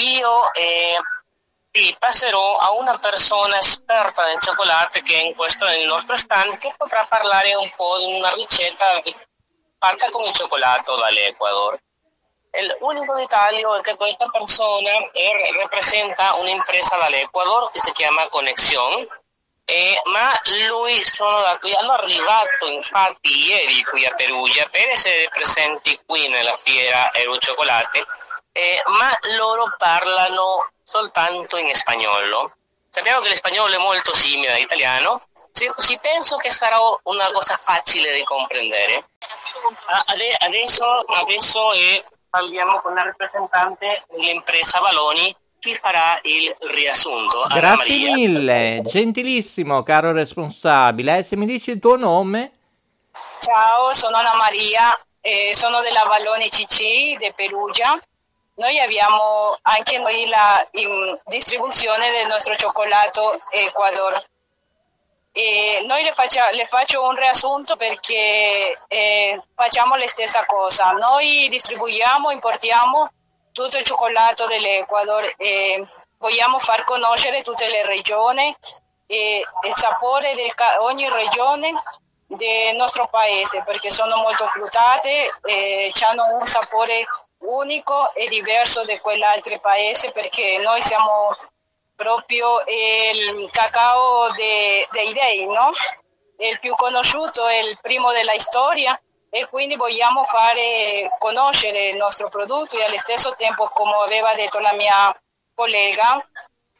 Io 0.00 0.52
eh, 0.52 0.98
sì, 1.72 1.94
passerò 1.98 2.56
a 2.56 2.72
una 2.72 2.98
persona 2.98 3.58
esperta 3.58 4.24
nel 4.26 4.40
cioccolato 4.40 5.00
che 5.00 5.14
è 5.14 5.24
in 5.24 5.34
questo 5.34 5.66
nel 5.66 5.86
nostro 5.86 6.16
stand 6.16 6.58
che 6.58 6.72
potrà 6.76 7.06
parlare 7.08 7.54
un 7.54 7.70
po' 7.76 7.98
di 7.98 8.12
una 8.18 8.32
ricetta 8.34 9.00
fatta 9.78 10.08
con 10.10 10.24
il 10.24 10.32
cioccolato 10.32 10.96
dall'Ecuador. 10.96 11.78
L'unico 12.80 13.14
dettaglio 13.14 13.76
è 13.76 13.80
che 13.80 13.94
questa 13.94 14.26
persona 14.26 14.90
è, 15.12 15.52
rappresenta 15.56 16.34
un'impresa 16.34 16.96
dall'Ecuador 16.96 17.70
che 17.70 17.78
si 17.78 17.92
chiama 17.92 18.26
Conexion, 18.26 19.06
eh, 19.64 20.00
ma 20.06 20.32
lui 20.66 21.04
sono 21.04 21.42
da 21.42 21.56
qui, 21.60 21.72
hanno 21.72 21.92
arrivato 21.92 22.66
infatti 22.66 23.46
ieri 23.46 23.84
qui 23.84 24.04
a 24.04 24.14
Perugia 24.16 24.66
per 24.68 24.88
essere 24.88 25.28
presenti 25.30 26.00
qui 26.04 26.26
nella 26.26 26.56
fiera 26.56 27.14
Eru 27.14 27.36
Cioccolate 27.36 28.04
eh, 28.52 28.82
ma 28.86 29.10
loro 29.36 29.74
parlano 29.76 30.70
soltanto 30.82 31.56
in 31.56 31.74
spagnolo. 31.74 32.54
Sappiamo 32.88 33.20
che 33.20 33.28
l'espagnolo 33.28 33.72
è 33.72 33.78
molto 33.78 34.12
simile 34.14 34.54
all'italiano, 34.54 35.20
sì, 35.52 35.70
sì, 35.76 35.96
penso 36.02 36.36
che 36.38 36.50
sarà 36.50 36.76
una 37.04 37.30
cosa 37.30 37.54
facile 37.54 38.12
di 38.14 38.24
comprendere. 38.24 39.10
Adesso, 40.40 40.84
adesso 41.06 41.72
eh, 41.72 42.04
parliamo 42.28 42.80
con 42.80 42.94
la 42.94 43.04
rappresentante 43.04 44.02
dell'impresa 44.08 44.80
Valoni 44.80 45.32
chi 45.60 45.76
farà 45.76 46.18
il 46.22 46.52
riassunto. 46.72 47.46
Grazie 47.48 48.12
mille, 48.12 48.82
gentilissimo 48.84 49.84
caro 49.84 50.10
responsabile. 50.10 51.18
Eh, 51.18 51.22
se 51.22 51.36
mi 51.36 51.46
dici 51.46 51.70
il 51.70 51.78
tuo 51.78 51.94
nome? 51.94 52.52
Ciao, 53.38 53.92
sono 53.92 54.16
Anna 54.16 54.34
Maria, 54.34 54.98
eh, 55.20 55.54
sono 55.54 55.80
della 55.80 56.02
Valoni 56.08 56.48
CC 56.48 57.16
di 57.18 57.32
Perugia 57.36 57.96
noi 58.60 58.78
abbiamo 58.78 59.56
anche 59.62 59.98
noi 59.98 60.26
la 60.26 60.68
distribuzione 61.24 62.10
del 62.10 62.26
nostro 62.26 62.54
cioccolato 62.54 63.40
Ecuador. 63.50 64.22
E 65.32 65.82
noi 65.86 66.02
le, 66.02 66.12
faccia, 66.12 66.50
le, 66.50 66.66
faccio 66.66 67.02
un 67.02 67.16
riassunto 67.16 67.74
perché 67.76 68.76
eh, 68.86 69.42
facciamo 69.54 69.96
la 69.96 70.06
stessa 70.06 70.44
cosa. 70.44 70.90
Noi 70.90 71.48
distribuiamo, 71.48 72.30
importiamo 72.30 73.10
tutto 73.52 73.78
il 73.78 73.84
cioccolato 73.84 74.46
dell'Ecuador 74.46 75.32
e 75.38 75.86
vogliamo 76.18 76.58
far 76.58 76.84
conoscere 76.84 77.42
tutte 77.42 77.66
le 77.66 77.86
regioni 77.86 78.54
e 79.06 79.42
il 79.66 79.74
sapore 79.74 80.34
di 80.34 80.52
ogni 80.80 81.08
regione 81.08 81.72
del 82.26 82.76
nostro 82.76 83.08
paese 83.10 83.62
perché 83.64 83.90
sono 83.90 84.16
molto 84.16 84.46
fruttate 84.46 85.28
e 85.44 85.90
hanno 86.04 86.36
un 86.36 86.44
sapore 86.44 87.06
unico 87.40 88.12
e 88.14 88.28
diverso 88.28 88.84
da 88.84 88.98
quell'altro 89.00 89.58
paese 89.60 90.10
perché 90.10 90.58
noi 90.58 90.80
siamo 90.80 91.36
proprio 91.94 92.62
il 92.66 93.48
cacao 93.50 94.30
de, 94.32 94.86
dei 94.90 95.12
dei, 95.12 95.46
no? 95.46 95.70
il 96.38 96.58
più 96.58 96.74
conosciuto, 96.74 97.48
il 97.48 97.78
primo 97.80 98.12
della 98.12 98.38
storia 98.38 98.98
e 99.28 99.46
quindi 99.48 99.76
vogliamo 99.76 100.24
fare 100.24 101.10
conoscere 101.18 101.90
il 101.90 101.96
nostro 101.96 102.28
prodotto 102.28 102.78
e 102.78 102.84
allo 102.84 102.98
stesso 102.98 103.34
tempo, 103.34 103.68
come 103.68 103.94
aveva 104.04 104.34
detto 104.34 104.58
la 104.58 104.72
mia 104.72 105.14
collega, 105.54 106.26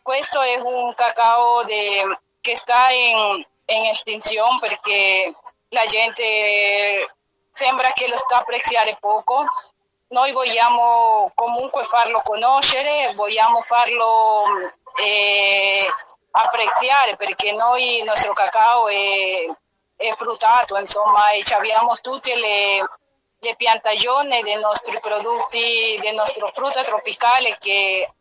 questo 0.03 0.41
è 0.41 0.57
un 0.57 0.93
cacao 0.95 1.63
de, 1.65 2.19
che 2.41 2.57
sta 2.57 2.91
in, 2.91 3.45
in 3.67 3.85
estinzione 3.87 4.59
perché 4.59 5.35
la 5.69 5.85
gente 5.85 7.07
sembra 7.51 7.93
che 7.93 8.09
lo 8.09 8.17
sta 8.17 8.39
apprezzare 8.39 8.97
poco 8.99 9.45
noi 10.11 10.33
vogliamo 10.33 11.31
comunque 11.35 11.83
farlo 11.85 12.21
conoscere, 12.23 13.13
vogliamo 13.15 13.61
farlo 13.61 14.45
eh, 14.97 15.87
apprezzare 16.33 17.17
perché 17.17 17.53
noi 17.53 17.99
il 17.99 18.05
nostro 18.05 18.33
cacao 18.33 18.89
è, 18.89 19.47
è 19.97 20.13
fruttato, 20.17 20.77
insomma, 20.77 21.31
e 21.31 21.43
abbiamo 21.55 21.95
tutte 22.01 22.35
le, 22.35 22.79
le 23.39 23.57
piantagioni 23.57 24.43
dei 24.43 24.59
nostri 24.59 24.99
prodotti, 25.01 25.99
del 26.01 26.15
nostro 26.15 26.49
frutta 26.49 26.83
tropicale 26.83 27.57
che, 27.59 28.13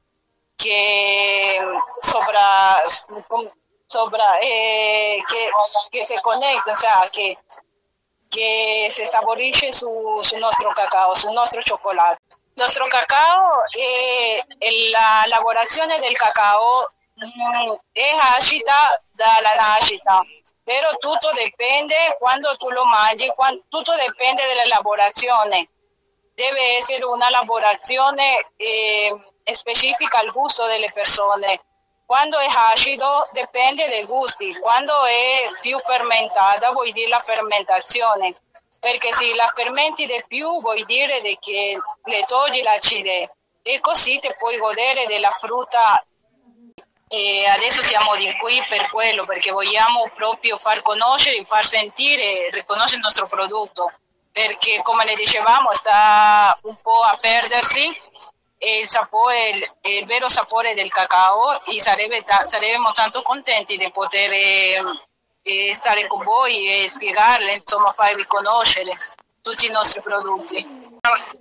che 0.55 1.59
sopra, 1.99 2.83
sopra 3.85 4.37
eh, 4.37 5.23
che, 5.25 5.49
che 5.89 6.05
si 6.05 6.19
connette, 6.21 6.75
cioè, 6.75 7.09
che, 7.09 7.37
che 8.29 8.87
si 8.89 9.05
saborisce 9.05 9.71
su, 9.71 10.19
sul 10.21 10.37
nostro 10.37 10.71
cacao, 10.71 11.13
sul 11.15 11.31
nostro 11.31 11.61
cioccolato. 11.61 12.21
Il 12.29 12.65
nostro 12.65 12.85
cacao 12.87 13.63
e 13.71 14.45
la 14.91 15.23
lavorazione 15.25 15.99
del 15.99 16.15
cacao 16.15 16.83
mm, 17.23 17.73
è 17.91 18.15
agita 18.35 18.97
dalla 19.13 19.55
nascita, 19.55 20.21
però 20.63 20.95
tutto 20.97 21.31
dipende 21.33 22.15
quando 22.19 22.55
tu 22.55 22.69
lo 22.69 22.85
mangi, 22.85 23.27
quando, 23.35 23.63
tutto 23.67 23.95
dipende 23.95 24.45
dalla 24.45 24.65
lavorazione. 24.67 25.69
Deve 26.35 26.77
essere 26.77 27.03
una 27.03 27.29
lavorazione 27.29 28.51
eh, 28.55 29.13
specifica 29.51 30.19
al 30.19 30.31
gusto 30.31 30.65
delle 30.67 30.91
persone. 30.93 31.59
Quando 32.09 32.39
è 32.39 32.47
acido 32.71 33.29
dipende 33.33 33.87
dai 33.87 34.03
gusti, 34.03 34.57
quando 34.57 35.05
è 35.05 35.47
più 35.61 35.77
fermentata 35.77 36.71
vuol 36.71 36.89
dire 36.89 37.07
la 37.07 37.19
fermentazione, 37.19 38.35
perché 38.79 39.13
se 39.13 39.35
la 39.35 39.47
fermenti 39.53 40.07
di 40.07 40.23
più 40.27 40.59
vuol 40.59 40.83
dire 40.85 41.21
che 41.39 41.77
le 42.05 42.23
togli 42.23 42.63
l'acidità 42.63 43.31
e 43.61 43.79
così 43.79 44.17
ti 44.19 44.27
puoi 44.39 44.57
godere 44.57 45.05
della 45.05 45.29
frutta. 45.29 46.03
E 47.07 47.45
adesso 47.45 47.83
siamo 47.83 48.15
di 48.15 48.35
qui 48.37 48.59
per 48.67 48.89
quello, 48.89 49.25
perché 49.25 49.51
vogliamo 49.51 50.09
proprio 50.15 50.57
far 50.57 50.81
conoscere, 50.81 51.45
far 51.45 51.63
sentire 51.63 52.49
riconoscere 52.49 52.95
il 52.95 53.03
nostro 53.03 53.27
prodotto, 53.27 53.87
perché 54.31 54.81
come 54.81 55.05
le 55.05 55.13
dicevamo 55.13 55.75
sta 55.75 56.57
un 56.63 56.75
po' 56.81 57.01
a 57.01 57.15
perdersi 57.21 57.87
il, 58.59 58.85
sapore, 58.85 59.75
il, 59.81 60.05
vero 60.05 60.27
sapore 60.27 60.73
del 60.73 60.89
cacao 60.89 61.63
e 61.65 61.79
sarebbe 61.79 62.23
ta- 62.23 62.45
saremmo 62.45 62.91
tanto 62.91 63.21
contenti 63.21 63.77
di 63.77 63.89
poter 63.91 64.31
eh, 64.33 65.73
stare 65.73 66.07
con 66.07 66.23
voi 66.23 66.83
e 66.83 66.89
spiegarle, 66.89 67.53
insomma 67.53 67.91
farvi 67.91 68.25
conoscere 68.25 68.93
tutti 69.41 69.65
i 69.65 69.71
nostri 69.71 70.01
prodotti. 70.01 70.57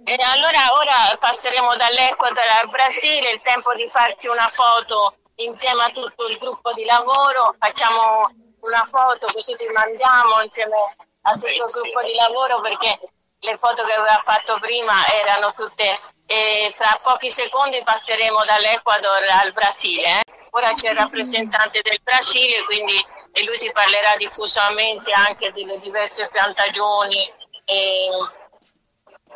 E 0.04 0.16
allora 0.22 0.72
ora 0.72 1.16
passeremo 1.18 1.74
dall'Ecuador 1.76 2.46
al 2.60 2.68
Brasile, 2.68 3.32
il 3.32 3.42
tempo 3.42 3.74
di 3.74 3.88
farci 3.88 4.28
una 4.28 4.48
foto 4.50 5.16
insieme 5.36 5.84
a 5.84 5.90
tutto 5.90 6.26
il 6.28 6.38
gruppo 6.38 6.72
di 6.72 6.84
lavoro, 6.84 7.54
facciamo 7.58 8.30
una 8.60 8.84
foto 8.84 9.26
così 9.32 9.56
ti 9.56 9.66
mandiamo 9.68 10.42
insieme 10.42 10.74
a 11.22 11.32
tutto 11.32 11.46
il 11.46 11.64
gruppo 11.70 12.02
di 12.02 12.14
lavoro 12.14 12.60
perché 12.60 12.98
le 13.40 13.56
foto 13.56 13.84
che 13.84 13.92
aveva 13.92 14.18
fatto 14.20 14.58
prima 14.58 14.94
erano 15.06 15.52
tutte 15.52 15.96
e 16.30 16.68
fra 16.72 16.94
pochi 17.02 17.30
secondi 17.30 17.80
passeremo 17.82 18.44
dall'Ecuador 18.44 19.24
al 19.42 19.50
Brasile. 19.52 20.20
Eh? 20.20 20.22
Ora 20.50 20.72
c'è 20.72 20.90
il 20.90 20.98
rappresentante 20.98 21.80
del 21.82 21.98
Brasile, 22.02 22.64
quindi 22.64 22.94
e 23.32 23.44
lui 23.44 23.58
ti 23.58 23.70
parlerà 23.72 24.16
diffusamente 24.16 25.12
anche 25.12 25.52
delle 25.52 25.78
diverse 25.78 26.28
piantagioni 26.28 27.32
e 27.64 28.08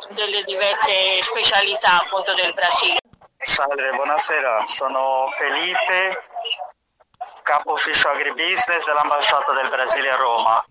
delle 0.09 0.43
diverse 0.43 1.21
specialità 1.21 2.01
appunto 2.01 2.33
del 2.33 2.53
Brasile. 2.53 2.97
Salve, 3.37 3.91
buonasera, 3.91 4.65
sono 4.67 5.31
Felipe, 5.37 6.21
capo 7.41 7.73
ufficio 7.73 8.09
agribusiness 8.09 8.85
dell'ambasciata 8.85 9.53
del 9.53 9.69
Brasile 9.69 10.11
a 10.11 10.15
Roma. 10.15 10.65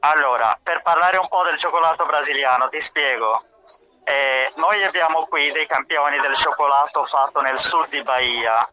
Allora, 0.00 0.58
per 0.62 0.82
parlare 0.82 1.16
un 1.16 1.28
po' 1.28 1.42
del 1.42 1.56
cioccolato 1.56 2.06
brasiliano, 2.06 2.68
ti 2.68 2.80
spiego. 2.80 3.42
Eh, 4.08 4.52
noi 4.54 4.84
abbiamo 4.84 5.26
qui 5.26 5.50
dei 5.50 5.66
campioni 5.66 6.20
del 6.20 6.34
cioccolato 6.34 7.04
fatto 7.06 7.40
nel 7.40 7.58
sud 7.58 7.88
di 7.88 8.02
Bahia. 8.02 8.68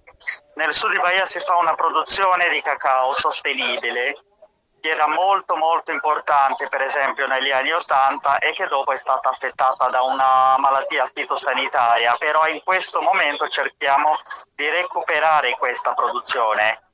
Nel 0.53 0.71
sud 0.75 0.91
di 0.91 0.99
Bahia 0.99 1.25
si 1.25 1.39
fa 1.39 1.57
una 1.57 1.73
produzione 1.73 2.49
di 2.49 2.61
cacao 2.61 3.15
sostenibile 3.15 4.15
che 4.79 4.89
era 4.89 5.07
molto 5.07 5.55
molto 5.55 5.89
importante 5.89 6.67
per 6.67 6.81
esempio 6.81 7.25
negli 7.25 7.49
anni 7.49 7.71
80 7.71 8.37
e 8.37 8.53
che 8.53 8.67
dopo 8.67 8.91
è 8.91 8.97
stata 8.97 9.29
affettata 9.29 9.89
da 9.89 10.03
una 10.03 10.55
malattia 10.59 11.09
fitosanitaria, 11.11 12.15
però 12.19 12.45
in 12.47 12.61
questo 12.63 13.01
momento 13.01 13.47
cerchiamo 13.47 14.15
di 14.53 14.69
recuperare 14.69 15.57
questa 15.57 15.95
produzione 15.95 16.89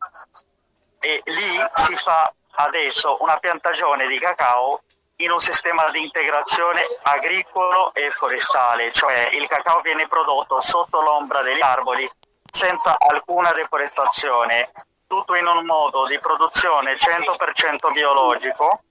e 0.99 1.21
lì 1.25 1.61
si 1.73 1.97
fa 1.97 2.33
adesso 2.51 3.17
una 3.19 3.37
piantagione 3.37 4.07
di 4.07 4.17
cacao 4.17 4.83
in 5.21 5.31
un 5.31 5.39
sistema 5.39 5.89
di 5.89 6.01
integrazione 6.01 6.81
agricolo 7.03 7.93
e 7.93 8.09
forestale, 8.09 8.91
cioè 8.91 9.29
il 9.33 9.47
cacao 9.47 9.81
viene 9.81 10.07
prodotto 10.07 10.61
sotto 10.61 11.01
l'ombra 11.01 11.41
degli 11.41 11.61
arboli 11.61 12.09
senza 12.49 12.95
alcuna 12.97 13.51
deforestazione, 13.53 14.71
tutto 15.07 15.35
in 15.35 15.45
un 15.45 15.65
modo 15.65 16.07
di 16.07 16.19
produzione 16.19 16.95
100% 16.95 17.91
biologico 17.91 18.83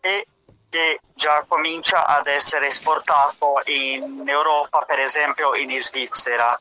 e 0.00 0.26
che 0.70 1.00
già 1.12 1.44
comincia 1.46 2.06
ad 2.06 2.26
essere 2.26 2.68
esportato 2.68 3.58
in 3.66 4.22
Europa, 4.28 4.82
per 4.82 5.00
esempio 5.00 5.54
in 5.54 5.80
Svizzera. 5.80 6.58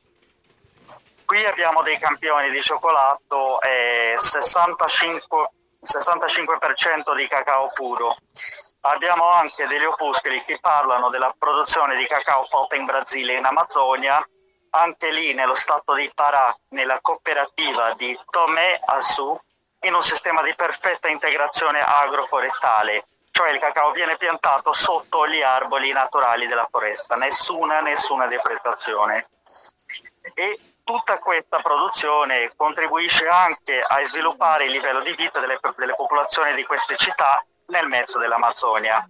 Qui 1.25 1.45
abbiamo 1.45 1.83
dei 1.83 1.97
campioni 1.97 2.49
di 2.49 2.61
cioccolato, 2.61 3.61
eh, 3.61 4.15
65 4.17 5.49
65% 5.83 7.15
di 7.15 7.27
cacao 7.27 7.71
puro. 7.73 8.15
Abbiamo 8.81 9.27
anche 9.27 9.67
degli 9.67 9.83
opuscoli 9.83 10.41
che 10.43 10.59
parlano 10.59 11.09
della 11.09 11.33
produzione 11.37 11.95
di 11.95 12.07
cacao 12.07 12.43
fatta 12.45 12.75
in 12.75 12.85
Brasile 12.85 13.35
e 13.35 13.37
in 13.37 13.45
Amazzonia, 13.45 14.25
anche 14.71 15.11
lì 15.11 15.33
nello 15.33 15.55
stato 15.55 15.93
di 15.93 16.09
Pará, 16.13 16.53
nella 16.69 16.99
cooperativa 17.01 17.93
di 17.93 18.17
Tomé 18.29 18.79
Açu, 18.85 19.39
in 19.81 19.93
un 19.93 20.03
sistema 20.03 20.41
di 20.41 20.55
perfetta 20.55 21.09
integrazione 21.09 21.81
agroforestale, 21.81 23.05
cioè 23.31 23.51
il 23.51 23.59
cacao 23.59 23.91
viene 23.91 24.15
piantato 24.15 24.71
sotto 24.73 25.27
gli 25.27 25.41
arboli 25.41 25.91
naturali 25.91 26.47
della 26.47 26.67
foresta, 26.69 27.15
nessuna, 27.15 27.81
nessuna 27.81 28.27
deforestazione. 28.27 29.27
E 30.35 30.59
tutta 30.83 31.19
questa 31.19 31.59
produzione 31.61 32.51
contribuisce 32.55 33.27
anche 33.27 33.79
a 33.79 34.03
sviluppare 34.05 34.65
il 34.65 34.71
livello 34.71 35.01
di 35.01 35.13
vita 35.15 35.39
delle, 35.39 35.59
delle 35.77 35.95
popolazioni 35.95 36.53
di 36.55 36.65
queste 36.65 36.95
città 36.97 37.43
nel 37.67 37.87
mezzo 37.87 38.19
dell'Amazzonia. 38.19 39.07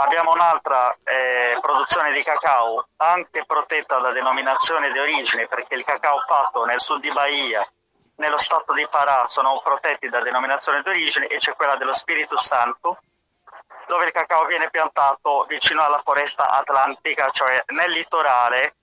Abbiamo 0.00 0.32
un'altra 0.32 0.94
eh, 1.02 1.58
produzione 1.60 2.12
di 2.12 2.22
cacao 2.22 2.88
anche 2.96 3.44
protetta 3.44 3.98
da 3.98 4.12
denominazione 4.12 4.92
di 4.92 4.98
origine 4.98 5.48
perché 5.48 5.74
il 5.74 5.84
cacao 5.84 6.20
fatto 6.20 6.64
nel 6.64 6.80
sud 6.80 7.00
di 7.00 7.10
Bahia, 7.10 7.68
nello 8.16 8.38
stato 8.38 8.72
di 8.72 8.86
Pará 8.88 9.26
sono 9.26 9.60
protetti 9.62 10.08
da 10.08 10.20
denominazione 10.20 10.82
di 10.82 10.88
origine 10.88 11.26
e 11.26 11.38
c'è 11.38 11.54
quella 11.54 11.76
dello 11.76 11.92
Spirito 11.92 12.38
Santo 12.38 13.00
dove 13.86 14.04
il 14.04 14.12
cacao 14.12 14.44
viene 14.44 14.70
piantato 14.70 15.44
vicino 15.48 15.82
alla 15.82 16.00
foresta 16.04 16.48
atlantica, 16.50 17.30
cioè 17.30 17.62
nel 17.68 17.90
litorale 17.90 18.74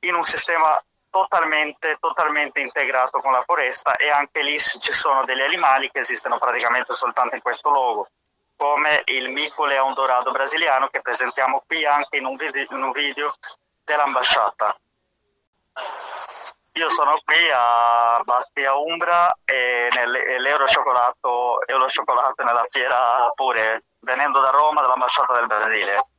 in 0.00 0.14
un 0.14 0.22
sistema 0.22 0.80
totalmente, 1.12 1.98
totalmente 2.00 2.60
integrato 2.60 3.20
con 3.20 3.32
la 3.32 3.42
foresta 3.42 3.96
e 3.96 4.10
anche 4.10 4.42
lì 4.42 4.58
ci 4.58 4.92
sono 4.92 5.24
degli 5.24 5.42
animali 5.42 5.90
che 5.90 6.00
esistono 6.00 6.38
praticamente 6.38 6.94
soltanto 6.94 7.34
in 7.34 7.42
questo 7.42 7.68
luogo, 7.68 8.08
come 8.56 9.02
il 9.04 9.28
mico 9.28 9.66
leon 9.66 9.92
dorado 9.92 10.30
brasiliano 10.30 10.88
che 10.88 11.02
presentiamo 11.02 11.62
qui 11.66 11.84
anche 11.84 12.16
in 12.16 12.24
un 12.24 12.36
video, 12.36 12.66
in 12.70 12.82
un 12.82 12.92
video 12.92 13.34
dell'ambasciata. 13.84 14.74
Io 16.76 16.88
sono 16.88 17.20
qui 17.22 17.36
a 17.52 18.22
Bastia 18.24 18.74
Umbra 18.74 19.36
e, 19.44 19.88
nel, 19.94 20.14
e 20.14 20.38
l'Euro 20.40 20.66
Cioccolato, 20.66 21.66
Euro 21.66 21.86
nella 22.38 22.64
fiera 22.70 23.30
pure, 23.34 23.82
venendo 23.98 24.40
da 24.40 24.48
Roma 24.48 24.80
dall'ambasciata 24.80 25.34
del 25.34 25.46
Brasile. 25.46 26.11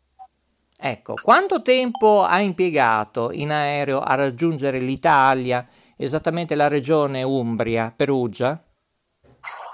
Ecco, 0.86 1.14
quanto 1.14 1.62
tempo 1.62 2.24
ha 2.24 2.42
impiegato 2.42 3.32
in 3.32 3.52
aereo 3.52 4.02
a 4.02 4.16
raggiungere 4.16 4.80
l'Italia, 4.80 5.66
esattamente 5.96 6.56
la 6.56 6.68
regione 6.68 7.24
Umbria, 7.24 7.94
Perugia? 7.96 8.62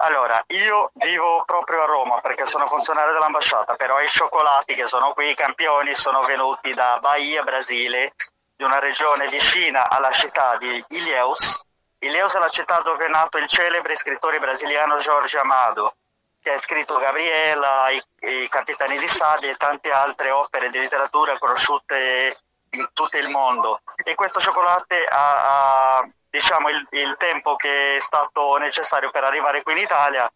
Allora, 0.02 0.44
io 0.50 0.92
vivo 0.94 1.42
proprio 1.48 1.82
a 1.82 1.86
Roma 1.88 2.22
perché 2.22 2.46
sono 2.46 2.68
funzionario 2.68 3.14
dell'ambasciata, 3.14 3.76
però 3.76 4.00
i 4.00 4.08
cioccolati 4.08 4.76
che 4.76 4.88
sono 4.88 5.14
qui, 5.14 5.32
i 5.32 5.36
campioni, 5.36 5.96
sono 5.96 6.24
venuti 6.26 6.76
da 6.76 7.00
Bahia, 7.02 7.42
Brasile, 7.42 8.14
di 8.56 8.64
una 8.64 8.78
regione 8.78 9.30
vicina 9.30 9.90
alla 9.90 10.12
città 10.12 10.58
di 10.58 10.86
Ilhéus. 10.90 11.64
Ilhéus 11.98 12.36
è 12.36 12.40
la 12.40 12.50
città 12.50 12.82
dove 12.84 13.06
è 13.06 13.10
nato 13.10 13.40
il 13.40 13.48
celebre 13.48 13.96
scrittore 13.96 14.38
brasiliano 14.38 14.98
Jorge 14.98 15.40
Amado, 15.40 15.96
che 16.42 16.54
ha 16.54 16.58
scritto 16.58 16.98
Gabriela, 16.98 17.90
I, 17.90 18.04
I 18.22 18.48
Capitani 18.50 18.98
di 18.98 19.08
Sabbia 19.08 19.52
e 19.52 19.58
tante 19.58 19.92
altre 19.92 20.32
opere 20.32 20.70
di 20.70 20.80
letteratura 20.80 21.38
conosciute 21.38 22.40
in 22.72 22.90
tutto 22.94 23.18
il 23.18 23.30
mondo. 23.30 23.82
E 24.04 24.16
questo 24.16 24.40
cioccolato 24.40 24.96
ha, 25.10 25.98
ha 25.98 26.10
diciamo, 26.30 26.70
il, 26.70 26.88
il, 26.92 27.16
tempo 27.18 27.56
che 27.56 27.98
è 27.98 28.00
stato 28.00 28.58
necessario 28.58 29.12
per 29.12 29.24
arrivare 29.24 29.64
qui 29.64 29.74
in 29.74 29.80
Italia, 29.80 30.32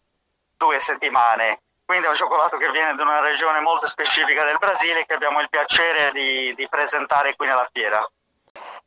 due 0.56 0.80
settimane. 0.80 1.60
quindi 1.84 2.06
è 2.06 2.08
un 2.08 2.16
cioccolato 2.16 2.56
che 2.56 2.70
viene 2.70 2.94
da 2.94 3.02
una 3.02 3.20
regione 3.20 3.60
molto 3.60 3.86
specifica 3.86 4.44
del 4.44 4.58
Brasile 4.58 5.06
che 5.06 5.14
abbiamo 5.14 5.40
il 5.40 5.48
piacere 5.48 6.10
di, 6.12 6.54
di 6.54 6.68
presentare 6.68 7.34
qui 7.36 7.46
nella 7.46 7.68
fiera. 7.72 7.98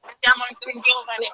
Abbiamo 0.01 0.43
anche 0.49 0.71
un 0.73 0.79
giovane. 0.79 1.33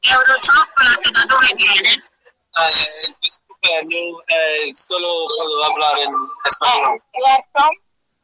Eurochocolate 0.00 1.10
da 1.10 1.24
dove 1.24 1.52
viene? 1.54 1.88
Eh, 1.90 3.45
stupendo, 3.66 4.22
eh, 4.28 4.72
solo 4.72 5.26
puedo 5.36 5.64
hablar 5.64 5.98
en 5.98 6.10
español. 6.44 7.02
Where 7.14 7.44
from? 7.52 7.70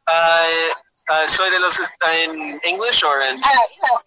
Eh, 0.07 0.69
eh, 1.09 1.27
soy 1.27 1.49
de 1.49 1.59
los 1.59 1.79
en 2.11 2.59
English 2.63 3.03
or 3.03 3.21
en 3.21 3.41
Ah, 3.43 3.51
no, 3.53 4.01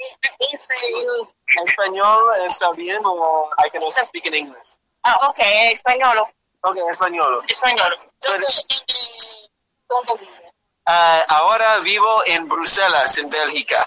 it's 0.51 0.69
you. 0.91 1.29
español 1.65 2.25
está 2.45 2.71
bien 2.73 3.01
o 3.05 3.49
I 3.65 3.71
can 3.71 3.83
also 3.83 4.03
speak 4.05 4.27
in 4.27 4.35
English. 4.35 4.77
Ah, 5.05 5.17
ok, 5.29 5.39
è 5.39 5.75
spagnolo. 5.75 6.29
Ok, 6.63 6.77
español. 6.91 7.45
Spagnolo. 7.49 7.97
Soy 8.19 8.39
de- 8.39 8.47
vive? 10.19 10.53
Eh, 10.89 11.25
ahora 11.29 11.79
vivo 11.79 12.23
en 12.27 12.49
Bruselas, 12.49 13.17
en 13.19 13.29
Bélgica, 13.31 13.87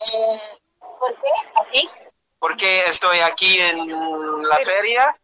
Eh, 0.00 0.40
¿Por 0.98 1.16
qué? 1.18 1.28
¿Aquí? 1.60 1.88
porque 2.38 2.80
estoy 2.88 3.20
aquí 3.20 3.58
en 3.60 4.42
la 4.48 4.56
feria. 4.58 5.16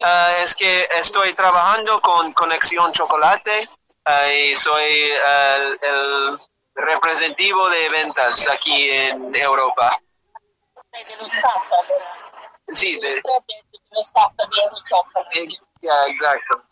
Eh, 0.00 0.42
es 0.44 0.54
que 0.54 0.88
estoy 0.92 1.34
trabajando 1.34 2.00
con 2.00 2.32
Conexión 2.32 2.92
Chocolate 2.92 3.68
eh, 4.06 4.50
y 4.52 4.56
soy 4.56 4.84
eh, 4.92 5.76
el 5.82 6.38
representativo 6.74 7.68
de 7.68 7.88
ventas 7.88 8.48
aquí 8.48 8.90
en 8.90 9.34
Europa. 9.34 9.98
Sí, 12.72 12.98
de, 13.00 13.20
yeah, 15.80 16.06
exacto. 16.06 16.62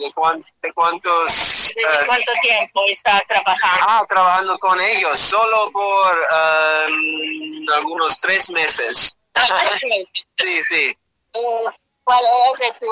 De, 0.00 0.12
cuán- 0.14 0.44
de 0.62 0.72
cuántos... 0.72 1.72
¿Desde 1.74 1.82
eh, 1.82 2.06
cuánto 2.06 2.32
tiempo 2.40 2.82
está 2.88 3.20
trabajando? 3.28 3.84
ah, 3.86 4.04
trabajando 4.08 4.58
con 4.58 4.80
ellos 4.80 5.18
solo 5.18 5.70
por 5.72 6.16
em, 6.88 7.66
algunos 7.74 8.18
tres 8.20 8.50
meses. 8.50 9.15
sí, 10.36 10.64
sí. 10.64 10.96
Eh, 11.34 11.64
¿Cuál 12.04 12.24
es 12.52 12.60
el 12.60 12.74
tu, 12.78 12.86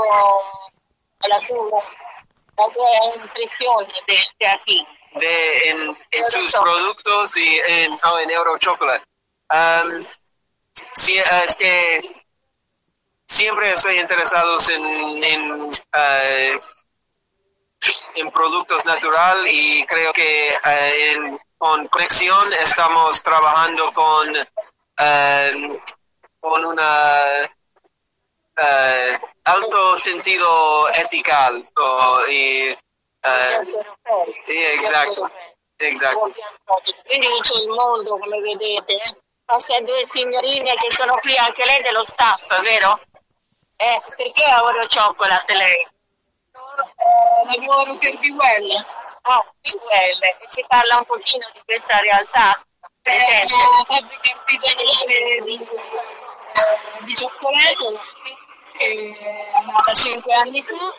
la, 1.29 1.41
tu, 1.47 1.71
la 2.59 2.69
tua 2.73 2.89
impresione 3.17 3.93
de, 4.07 4.19
de 4.41 4.47
aquí? 4.47 4.87
de 5.15 5.69
en, 5.69 5.97
en 6.11 6.25
sus 6.25 6.53
productos 6.53 7.37
y 7.37 7.61
en, 7.69 7.99
oh, 8.05 8.19
en 8.19 8.31
Euro 8.31 8.59
Chocolate. 8.59 9.05
Um, 9.51 10.05
sí, 10.93 11.17
es 11.45 11.57
que 11.57 12.01
siempre 13.25 13.73
estoy 13.73 14.01
interesado 14.01 14.57
en, 14.71 15.25
en, 15.25 15.71
eh, 15.97 16.61
en 18.17 18.31
productos 18.31 18.85
natural 18.85 19.47
y 19.49 19.85
creo 19.87 20.13
que 20.13 20.49
eh, 20.49 21.13
en- 21.13 21.39
con 21.59 21.87
Conexión 21.89 22.53
estamos 22.55 23.23
trabajando 23.23 23.91
con, 23.93 24.35
con 26.45 26.63
una 26.63 27.43
eh, 28.57 29.21
alto 29.43 29.97
sentido 29.97 30.89
ético 30.91 31.33
o- 31.75 32.27
y 32.27 32.69
eh, 32.69 33.65
sì, 34.45 34.59
esatto, 34.83 35.31
esatto. 35.77 36.33
Quindi 37.07 37.27
in 37.27 37.43
tutto 37.43 37.63
il 37.63 37.69
mondo, 37.69 38.19
come 38.19 38.41
vedete, 38.41 39.01
queste 39.47 39.83
due 39.85 40.05
signorine 40.05 40.75
che 40.75 40.91
sono 40.91 41.17
qui, 41.17 41.35
anche 41.37 41.65
lei 41.65 41.83
dello 41.83 42.05
staff, 42.05 42.61
vero? 42.61 43.01
Eh, 43.77 44.01
perché 44.17 44.45
Oro 44.63 44.87
Chocolate 44.87 45.55
lei? 45.55 45.89
lavoro 47.57 47.97
per 47.97 48.19
Biwell. 48.19 48.85
Ah, 49.23 49.43
e 49.63 50.13
ci 50.49 50.63
parla 50.69 50.99
un 50.99 51.05
pochino 51.07 51.47
di 51.55 51.61
questa 51.65 51.99
realtà 52.01 52.63
presente. 53.01 53.55
Una 53.55 53.85
fabbrica 53.85 54.35
artigianale 54.35 55.43
di, 55.45 55.69
di 57.05 57.15
cioccolato 57.15 58.01
che 58.77 59.17
è 59.17 59.65
nata 59.67 59.93
5 59.93 60.35
anni 60.35 60.63
fa, 60.63 60.93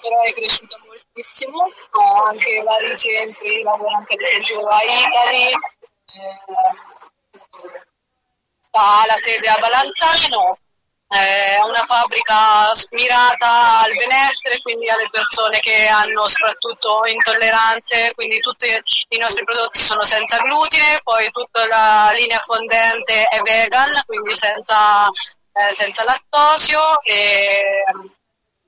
però 0.00 0.22
è 0.22 0.32
cresciuta 0.32 0.78
moltissimo, 0.86 1.64
ha 1.64 2.28
anche 2.28 2.62
vari 2.62 2.96
centri, 2.96 3.62
lavora 3.62 3.96
anche 3.96 4.14
esempio 4.14 4.66
a 4.68 4.82
Italy, 4.82 5.52
eh, 5.52 6.40
sta 8.58 9.04
la 9.06 9.16
sede 9.18 9.48
a 9.48 9.58
Balanzano, 9.58 10.58
è 11.08 11.56
una 11.64 11.82
fabbrica 11.84 12.70
mirata 12.90 13.80
al 13.80 13.94
benessere, 13.94 14.60
quindi 14.60 14.90
alle 14.90 15.08
persone 15.10 15.58
che 15.58 15.86
hanno 15.86 16.28
soprattutto 16.28 17.00
intolleranze, 17.06 18.12
quindi 18.14 18.40
tutti 18.40 18.66
i 18.66 19.18
nostri 19.18 19.42
prodotti 19.44 19.78
sono 19.78 20.02
senza 20.02 20.36
glutine, 20.36 21.00
poi 21.02 21.30
tutta 21.30 21.66
la 21.66 22.12
linea 22.14 22.38
fondente 22.40 23.24
è 23.24 23.40
vegan, 23.40 23.88
quindi 24.04 24.34
senza, 24.34 25.08
eh, 25.08 25.74
senza 25.74 26.04
lattosio 26.04 27.00
e 27.04 27.84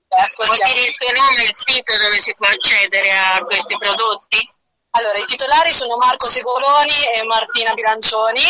ecco, 0.08 0.44
Vuoi 0.44 0.58
dire 0.64 0.86
il 0.86 0.96
suo 0.96 1.12
nome 1.12 1.42
e 1.42 1.44
il 1.44 1.54
sito 1.54 1.98
dove 1.98 2.18
si 2.20 2.34
può 2.34 2.48
accedere 2.48 3.18
a 3.18 3.38
questi 3.44 3.76
prodotti? 3.76 4.58
Allora, 4.92 5.18
i 5.18 5.24
titolari 5.24 5.70
sono 5.70 5.96
Marco 5.96 6.26
Segoloni 6.26 7.04
e 7.14 7.22
Martina 7.24 7.74
Bilancioni. 7.74 8.42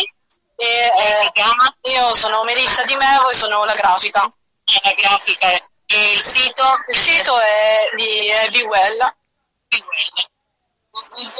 E, 0.60 0.92
eh, 0.94 1.30
chiama? 1.32 1.74
Io 1.84 2.14
sono 2.14 2.44
Melissa 2.44 2.82
Di 2.84 2.94
Mevo 2.94 3.30
e 3.30 3.34
sono 3.34 3.64
la 3.64 3.72
grafica. 3.72 4.30
la 4.82 4.92
grafica. 4.92 5.52
E 5.52 6.12
il 6.12 6.18
sito? 6.18 6.62
Il 6.86 6.96
sito 6.96 7.40
è 7.40 7.88
di 7.96 8.26
è 8.28 8.50
Bewell. 8.50 8.98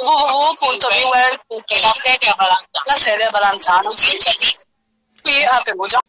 www.bewell.it 0.01 1.81
La 1.81 1.93
sede 1.93 2.29
a 2.29 2.33
Balanzano. 2.33 2.81
La 2.85 2.95
sede 2.95 3.23
a 3.25 3.29
Balanzano. 3.29 3.93
Qui 5.21 5.43
a 5.43 5.61
Perugia. 5.61 5.99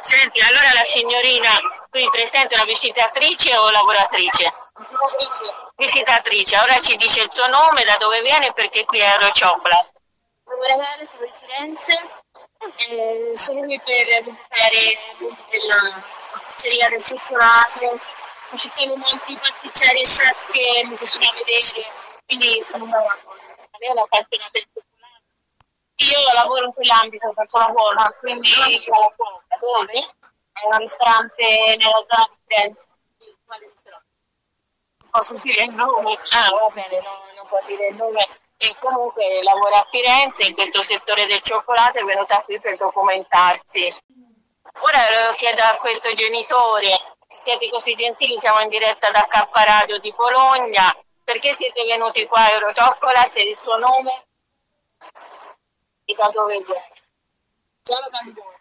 Senti, 0.00 0.40
allora 0.40 0.72
la 0.72 0.84
signorina 0.84 1.50
qui 1.88 2.10
presente 2.10 2.54
è 2.54 2.56
una 2.56 2.64
visitatrice 2.64 3.56
o 3.56 3.70
lavoratrice? 3.70 4.52
Visitatrice. 4.74 5.44
Visitatrice, 5.76 6.58
ora 6.58 6.80
ci 6.80 6.96
dice 6.96 7.22
il 7.22 7.28
tuo 7.28 7.46
nome, 7.46 7.84
da 7.84 7.96
dove 7.96 8.20
viene 8.22 8.48
e 8.48 8.52
perché 8.52 8.84
qui 8.84 8.98
è 8.98 9.12
Euro 9.12 9.30
Chocolate. 9.30 9.92
lavorare 10.44 11.06
su 11.06 11.16
Firenze 11.40 12.22
eh, 12.90 13.32
qui 13.36 13.80
per 13.80 14.22
visitare 14.22 14.98
la 15.66 16.02
pasticceria 16.32 16.88
del 16.88 17.02
cioccolato 17.02 17.98
ci 18.56 18.70
sono 18.74 18.96
molti 18.96 19.36
pasticceri 19.36 20.00
e 20.00 20.04
chef 20.04 20.50
che 20.52 20.84
mi 20.84 20.96
piacciono 20.96 21.32
vedere 21.32 21.92
quindi 22.26 22.62
sono 22.62 22.86
è 22.86 23.90
una 23.90 24.02
appassionata 24.02 24.50
del 24.52 24.66
cioccolato. 24.72 24.92
Io 25.96 26.32
lavoro 26.32 26.66
in 26.66 26.72
quell'ambito, 26.72 27.32
faccio 27.32 27.58
la 27.58 27.66
cuoca, 27.66 28.16
quindi 28.18 28.50
la 28.56 29.12
cuoca. 29.14 29.56
Dove? 29.60 29.98
È 30.52 30.66
un 30.70 30.78
ristorante 30.78 31.76
nella 31.76 32.04
zona 32.06 32.28
di 32.30 32.36
Firenze. 32.46 32.88
Quale 33.44 33.66
ristorante? 33.66 34.08
Posso 35.10 35.34
dire 35.42 35.62
il 35.64 35.74
nome? 35.74 36.18
Ah, 36.30 36.50
va 36.50 36.68
bene, 36.72 37.00
no, 37.02 37.24
non 37.36 37.46
può 37.46 37.60
dire 37.66 37.88
il 37.88 37.94
nome. 37.94 38.26
E 38.64 38.74
comunque 38.80 39.42
lavora 39.42 39.80
a 39.80 39.84
Firenze 39.84 40.44
in 40.44 40.54
questo 40.54 40.82
settore 40.82 41.26
del 41.26 41.42
cioccolato, 41.42 41.98
è 41.98 42.02
venuta 42.02 42.42
qui 42.44 42.58
per 42.58 42.78
documentarsi. 42.78 43.94
Ora 44.80 45.26
lo 45.26 45.34
chiedo 45.34 45.62
a 45.62 45.76
questo 45.76 46.10
genitore, 46.14 46.98
siete 47.26 47.68
così 47.68 47.94
gentili, 47.94 48.38
siamo 48.38 48.60
in 48.60 48.70
diretta 48.70 49.10
da 49.10 49.26
K 49.26 49.50
Radio 49.52 49.98
di 49.98 50.10
Bologna, 50.16 50.96
perché 51.22 51.52
siete 51.52 51.84
venuti 51.84 52.26
qua 52.26 52.40
a 52.40 52.52
Euro 52.52 52.72
Chocolate 52.72 53.40
e 53.40 53.50
il 53.50 53.56
suo 53.56 53.76
nome? 53.76 54.24
E 56.06 56.14
da 56.14 56.30
dove 56.30 56.58
viene? 56.60 56.92
Sono 57.82 58.08
da 58.10 58.18
Livorno. 58.24 58.58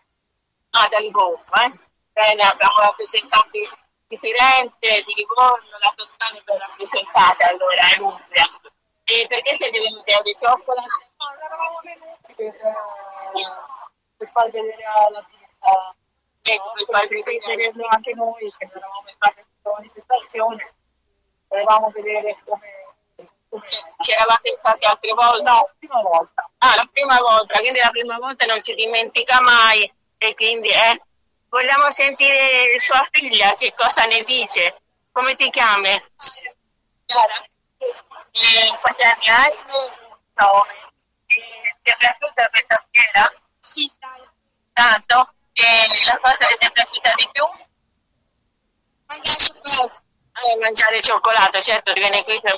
Ah, 0.72 0.88
da 0.90 1.00
Livorno, 1.00 1.54
eh? 1.66 1.80
Bene, 2.12 2.42
abbiamo 2.44 2.80
rappresentanti 2.80 3.70
di 4.08 4.18
Firenze, 4.18 5.02
di 5.06 5.14
Livorno, 5.16 5.78
la 5.80 5.94
Toscana 5.96 6.38
è 6.38 6.42
ben 6.44 6.60
rappresentata 6.60 7.48
allora, 7.48 7.84
in 7.96 8.04
Umbria. 8.04 8.46
E 9.06 9.26
perché 9.28 9.54
siete 9.54 9.80
venuti 9.80 10.12
a 10.12 10.22
Euro 10.24 10.32
Chocolate? 10.34 10.88
Per, 12.36 12.56
per 14.18 14.30
far 14.30 14.50
vedere 14.50 14.84
alla 14.84 15.26
vita 15.30 15.96
ecco, 16.54 16.72
per 16.74 16.86
far 16.86 17.08
vedere 17.08 17.72
anche 17.90 18.14
noi 18.16 18.50
che 18.58 18.66
eravamo 18.66 19.02
mai 19.04 19.16
fatti 19.18 19.44
questa 19.44 19.72
manifestazione 19.78 20.74
volevamo 21.48 21.90
vedere 21.90 22.38
come 22.44 22.84
c'eravate 24.00 24.54
stati 24.54 24.86
altre 24.86 25.14
volte? 25.14 25.44
No, 25.44 25.58
la 25.58 25.76
prima 25.78 26.02
volta. 26.02 26.50
Ah, 26.58 26.76
la 26.76 26.90
prima 26.92 27.18
volta, 27.20 27.60
quindi 27.60 27.80
la 27.80 27.90
prima 27.90 28.18
volta 28.18 28.46
non 28.46 28.62
si 28.62 28.74
dimentica 28.74 29.40
mai 29.42 29.92
e 30.18 30.34
quindi 30.34 30.70
eh, 30.70 31.02
vogliamo 31.50 31.90
sentire 31.92 32.80
sua 32.80 33.08
figlia 33.12 33.54
che 33.54 33.74
cosa 33.76 34.06
ne 34.06 34.24
dice. 34.24 34.82
Come 35.12 35.36
ti 35.36 35.50
chiami? 35.52 36.04
Chiara. 37.06 37.46
E 38.32 38.78
quanti 38.82 39.04
anni 39.04 39.28
hai? 39.28 39.52
E 41.26 41.76
Ti 41.84 41.90
è 41.90 41.98
piaciuta 41.98 42.50
questa 42.50 42.86
fiera? 42.92 43.34
Sì, 43.60 43.92
tanto. 44.74 45.34
E 45.54 45.88
la 46.06 46.20
cosa 46.22 46.46
che 46.48 46.58
ti 46.58 46.66
è 46.66 46.72
piaciuta 46.72 47.14
di 47.16 47.30
più? 47.32 47.46
Mangiare 49.06 49.38
cioccolato. 49.38 50.02
Eh, 50.34 50.58
mangiare 50.60 51.02
cioccolato, 51.02 51.62
certo, 51.62 51.94
si 51.94 52.00
viene 52.00 52.24
qui 52.24 52.40
per... 52.42 52.56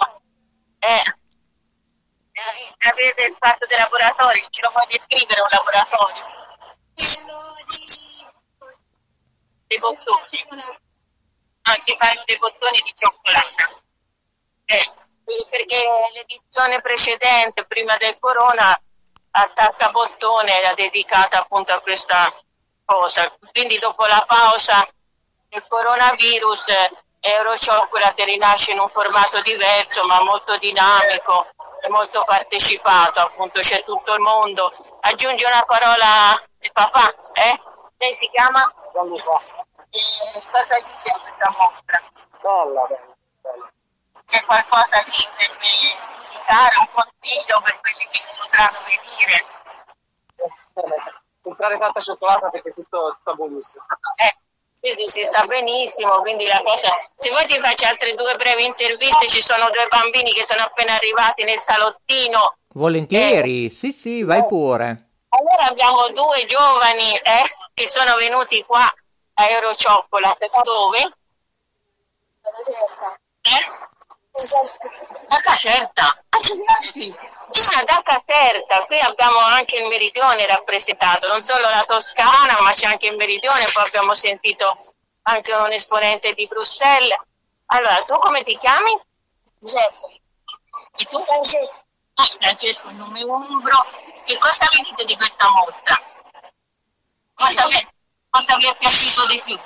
Eh. 0.80 1.04
eh. 2.32 2.88
Avete 2.88 3.36
fatto 3.38 3.66
dei 3.66 3.78
laboratori, 3.78 4.46
ce 4.50 4.62
lo 4.62 4.72
puoi 4.72 4.86
descrivere 4.88 5.42
un 5.42 5.48
laboratorio? 5.50 6.24
Quello 6.96 7.54
di... 7.66 7.76
Dei 9.68 9.80
bottoni. 9.80 10.64
Ah, 11.64 11.78
si 11.78 11.96
fanno 11.98 12.24
dei 12.26 12.38
bottoni 12.38 12.80
di 12.84 12.94
cioccolato. 12.94 13.82
Eh, 14.66 14.92
perché 15.50 15.84
l'edizione 16.14 16.82
precedente, 16.82 17.66
prima 17.66 17.98
del 17.98 18.18
corona, 18.20 18.80
attacca 19.32 19.90
bottone 19.90 20.58
era 20.60 20.74
dedicata 20.74 21.40
appunto 21.40 21.74
a 21.74 21.80
questa 21.80 22.32
cosa. 22.86 23.32
Quindi 23.52 23.78
dopo 23.80 24.06
la 24.06 24.24
pausa 24.26 24.88
del 25.50 25.64
coronavirus 25.68 26.68
Eurochocolate 27.20 28.24
rinasce 28.24 28.72
in 28.74 28.80
un 28.80 28.90
formato 28.90 29.42
diverso 29.42 30.04
ma 30.04 30.22
molto 30.22 30.56
dinamico 30.58 31.48
e 31.82 31.90
molto 31.90 32.24
partecipato, 32.24 33.20
appunto 33.20 33.60
c'è 33.62 33.84
tutto 33.84 34.14
il 34.14 34.20
mondo. 34.20 34.72
Aggiunge 35.02 35.46
una 35.48 35.64
parola 35.64 36.40
il 36.60 36.72
papà, 36.72 37.14
eh? 37.34 37.60
Lei 37.98 38.14
si 38.14 38.30
chiama? 38.30 38.72
E 39.90 40.42
cosa 40.52 40.76
dice 40.80 41.10
questa 41.12 41.50
mostra? 41.58 42.02
Bella, 42.42 42.82
bella, 42.88 43.16
bella. 43.42 43.74
C'è 44.26 44.44
qualcosa 44.44 45.00
che 45.04 45.12
potrebbe 45.12 45.68
indicare, 46.32 46.76
un 46.80 46.88
consiglio 46.94 47.62
per 47.62 47.80
quelli 47.80 48.06
che 48.10 48.20
potranno 48.42 48.80
venire? 48.86 49.46
comprare 51.46 51.78
tanta 51.78 52.00
cioccolata 52.00 52.50
perché 52.50 52.74
tutto 52.74 53.18
sta 53.22 53.34
buonissimo. 53.34 53.86
Eh, 54.24 54.38
quindi 54.80 55.08
si 55.08 55.24
sta 55.24 55.46
benissimo, 55.46 56.22
quindi 56.22 56.48
la 56.48 56.60
cosa... 56.64 56.90
Se 57.16 57.30
vuoi 57.30 57.46
ti 57.46 57.60
faccio 57.60 57.86
altre 57.86 58.16
due 58.16 58.36
brevi 58.36 58.66
interviste, 58.66 59.28
ci 59.28 59.42
sono 59.42 59.70
due 59.70 59.88
bambini 59.88 60.32
che 60.32 60.44
sono 60.44 60.64
appena 60.64 60.94
arrivati 60.96 61.44
nel 61.44 61.60
salottino. 61.60 62.58
Volentieri, 62.74 63.66
eh, 63.66 63.70
sì 63.70 63.92
sì, 63.92 64.24
vai 64.24 64.46
pure. 64.46 65.10
Allora 65.30 65.66
abbiamo 65.70 66.08
due 66.10 66.46
giovani 66.46 67.16
eh, 67.16 67.44
che 67.74 67.88
sono 67.88 68.16
venuti 68.16 68.64
qua 68.64 68.92
a 69.38 69.50
Eurochocolate, 69.50 70.50
dove? 70.64 71.00
Eh? 73.42 73.94
Da 74.36 75.38
Caserta. 75.42 76.12
Ah, 76.30 76.40
sì. 76.82 77.16
Ah, 77.74 77.84
da 77.84 78.02
Caserta, 78.04 78.82
qui 78.86 79.00
abbiamo 79.00 79.40
anche 79.40 79.78
il 79.78 79.88
meridione 79.88 80.46
rappresentato, 80.46 81.28
non 81.28 81.42
solo 81.42 81.70
la 81.70 81.86
Toscana, 81.88 82.60
ma 82.60 82.72
c'è 82.72 82.88
anche 82.88 83.08
il 83.08 83.16
meridione, 83.16 83.66
poi 83.72 83.86
abbiamo 83.86 84.14
sentito 84.14 84.76
anche 85.24 85.54
un 85.54 85.72
esponente 85.72 86.34
di 86.34 86.48
Bruxelles. 86.48 87.18
Allora, 87.68 88.04
tu 88.04 88.18
come 88.20 88.44
ti 88.44 88.58
chiami? 88.58 89.00
Giuseppe. 89.58 90.22
E 90.98 91.06
tu? 91.06 91.18
Francesco. 91.18 91.86
Ah, 92.16 92.30
Francesco, 92.38 92.90
il 92.90 92.96
nome 92.96 93.24
umbro. 93.24 93.86
Che 94.26 94.38
cosa 94.38 94.68
vedete 94.72 95.06
di 95.06 95.16
questa 95.16 95.50
mostra? 95.50 95.98
Cosa 97.36 97.66
vi, 97.68 97.88
cosa 98.30 98.58
vi 98.58 98.68
è 98.68 98.76
piaciuto 98.76 99.28
di 99.28 99.42
più? 99.46 99.60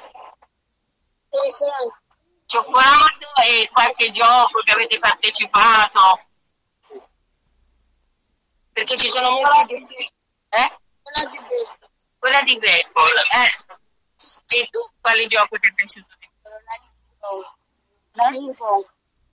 Cioccolato 2.49 3.35
e 3.45 3.69
qualche 3.71 4.09
gioco 4.09 4.62
che 4.63 4.71
avete 4.71 4.97
partecipato. 4.97 6.25
Sì. 6.79 6.99
Perché 8.73 8.97
ci 8.97 9.07
sono 9.07 9.29
molti... 9.29 9.75
Eh? 10.49 10.79
Quella 11.03 11.27
di 11.29 11.38
baseball. 11.38 11.89
Quella 12.17 12.41
di 12.41 12.57
baseball, 12.57 13.17
eh. 13.17 14.57
E 14.57 14.67
tu 14.71 14.79
quale 14.99 15.27
gioco 15.27 15.59
ti 15.59 15.69
è 15.69 15.73
piaciuto 15.73 16.15
di 16.17 16.27
più? 16.27 16.49
La 18.13 18.29
ping 18.31 18.55
pong. 18.55 18.85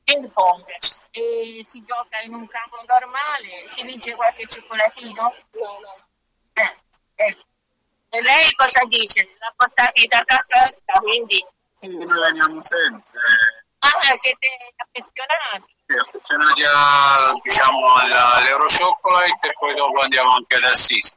Ping 0.04 0.30
pong. 0.30 0.66
E 1.12 1.64
si 1.64 1.82
gioca 1.82 2.20
in 2.24 2.34
un 2.34 2.46
campo 2.46 2.82
normale? 2.86 3.66
Si 3.66 3.82
vince 3.84 4.14
qualche 4.14 4.46
cioccolatino? 4.46 5.22
No, 5.52 5.78
no. 5.80 6.06
Eh, 6.52 6.76
eh. 7.14 7.36
E 8.10 8.20
lei 8.20 8.52
cosa 8.52 8.84
dice? 8.84 9.34
L'ha 9.38 9.54
portati 9.56 10.06
da 10.06 10.22
casa, 10.24 10.70
quindi 11.00 11.44
sì, 11.76 11.94
noi 11.94 12.20
veniamo 12.20 12.58
sempre. 12.62 13.02
Ah, 13.80 14.14
siete 14.14 14.48
affezionati? 14.76 15.76
Sì, 15.84 15.94
affezionati 15.94 16.62
a, 16.64 17.32
diciamo, 17.42 17.94
all'Eurochocolate 17.96 19.48
e 19.48 19.52
poi 19.52 19.74
dopo 19.74 20.00
andiamo 20.00 20.32
anche 20.32 20.54
ad 20.54 20.64
Assisi. 20.64 21.14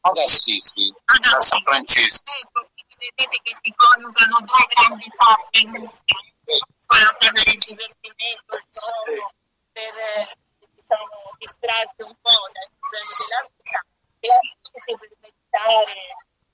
Ad 0.00 0.16
Assisi, 0.18 0.92
ah, 1.04 1.36
a 1.36 1.40
San 1.40 1.62
Francesco. 1.62 2.24
Ecco, 2.42 2.68
vedete 2.98 3.38
che 3.42 3.54
si 3.54 3.72
coniugano 3.76 4.38
due 4.40 4.66
grandi 4.74 5.10
forze 5.14 5.58
in 5.60 5.70
una 5.70 7.16
per 7.18 7.32
il 7.32 7.58
divertimento, 7.58 8.56
il 8.56 8.66
gioco, 8.70 9.34
per 9.70 10.34
diciamo, 10.74 11.30
distrarsi 11.38 12.02
un 12.02 12.14
po' 12.20 12.50
dai 12.52 12.68
problemi 12.80 13.06
della 13.22 13.48
vita 13.54 13.84
e 14.18 14.28
Assisi 14.34 14.98
per 14.98 15.10
meditare. 15.20 15.94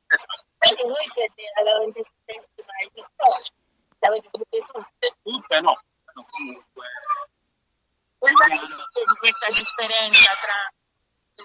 Esatto. 0.07 0.49
Anche 0.61 0.83
voi 0.85 1.09
siete 1.09 1.43
alla 1.59 1.79
ventesima 1.79 2.75
edizione, 2.85 3.45
l'avete 4.01 4.29
tutte 4.31 4.59
tutte? 4.73 5.17
Tutte 5.23 5.61
no, 5.61 5.77
no 6.15 6.27
comunque. 6.31 6.87
Cosa 8.19 8.45
dite 8.45 8.67
di 8.69 9.17
questa 9.19 9.49
differenza 9.49 10.37
tra 10.41 10.73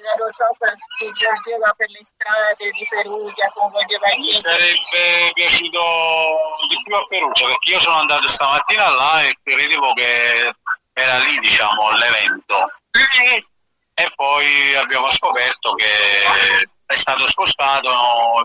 l'aerosopra 0.02 0.74
che 0.98 1.06
giungeva 1.06 1.74
per 1.78 1.90
le 1.90 2.04
strade 2.04 2.70
di 2.72 2.86
Perugia, 2.90 3.50
coinvolgeva 3.54 4.12
il 4.12 4.20
Mi 4.20 4.34
sarebbe 4.34 5.32
piaciuto 5.34 5.82
di 6.68 6.82
più 6.84 6.96
a 6.96 7.06
Perugia, 7.08 7.46
perché 7.46 7.70
io 7.70 7.80
sono 7.80 7.96
andato 7.96 8.28
stamattina 8.28 8.90
là 8.90 9.24
e 9.24 9.38
credevo 9.42 9.94
che 9.94 10.54
era 10.92 11.18
lì, 11.20 11.40
diciamo, 11.40 11.90
l'evento. 11.92 12.70
E 13.98 14.12
poi 14.14 14.76
abbiamo 14.76 15.10
scoperto 15.10 15.74
che 15.76 16.68
è 16.86 16.96
stato 16.96 17.26
spostato 17.28 17.90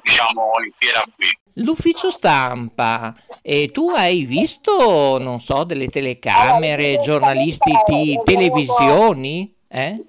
diciamo 0.03 0.53
in 0.65 0.73
fiera 0.73 1.03
qui. 1.15 1.29
L'ufficio 1.55 2.11
stampa, 2.11 3.15
e 3.43 3.71
tu 3.71 3.91
hai 3.91 4.25
visto, 4.25 5.19
non 5.19 5.41
so, 5.41 5.65
delle 5.65 5.89
telecamere, 5.89 7.01
giornalisti 7.01 7.73
di 7.87 8.19
televisioni? 8.25 9.55
Eh? 9.69 10.07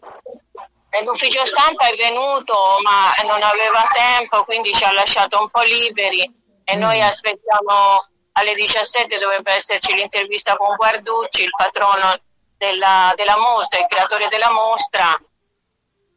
L'ufficio 1.03 1.45
stampa 1.45 1.87
è 1.87 1.95
venuto 1.95 2.53
ma 2.83 3.11
non 3.23 3.41
aveva 3.41 3.83
tempo, 3.91 4.43
quindi 4.43 4.73
ci 4.73 4.83
ha 4.83 4.91
lasciato 4.91 5.39
un 5.39 5.49
po' 5.49 5.61
liberi 5.61 6.21
e 6.63 6.75
mm. 6.75 6.79
noi 6.79 7.01
aspettiamo 7.01 8.07
alle 8.33 8.53
17 8.53 9.17
dovrebbe 9.17 9.53
esserci 9.53 9.93
l'intervista 9.93 10.55
con 10.55 10.75
Guarducci, 10.75 11.43
il 11.43 11.49
patrono 11.55 12.17
della, 12.57 13.11
della 13.15 13.37
mostra, 13.37 13.79
il 13.79 13.87
creatore 13.87 14.27
della 14.29 14.51
mostra 14.51 15.17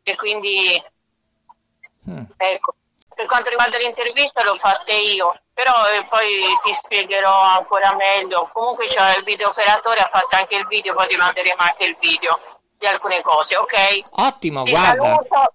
e 0.02 0.16
quindi 0.16 0.80
Mm. 2.10 2.24
Ecco. 2.36 2.74
Per 3.14 3.26
quanto 3.26 3.48
riguarda 3.48 3.78
l'intervista 3.78 4.42
l'ho 4.42 4.56
fatta 4.56 4.92
io, 4.92 5.38
però 5.52 5.72
eh, 5.72 6.04
poi 6.08 6.46
ti 6.62 6.74
spiegherò 6.74 7.42
ancora 7.42 7.94
meglio. 7.94 8.50
Comunque 8.52 8.86
c'è 8.86 9.16
il 9.16 9.22
video 9.22 9.50
operatore, 9.50 10.00
ha 10.00 10.08
fatto 10.08 10.34
anche 10.34 10.56
il 10.56 10.66
video, 10.66 10.94
poi 10.94 11.06
ti 11.06 11.16
manderemo 11.16 11.62
anche 11.62 11.84
il 11.84 11.96
video 12.00 12.40
di 12.76 12.86
alcune 12.86 13.22
cose, 13.22 13.56
ok? 13.56 14.04
Ottimo, 14.10 14.64
ti 14.64 14.72
guarda. 14.72 15.04
Saluto. 15.04 15.54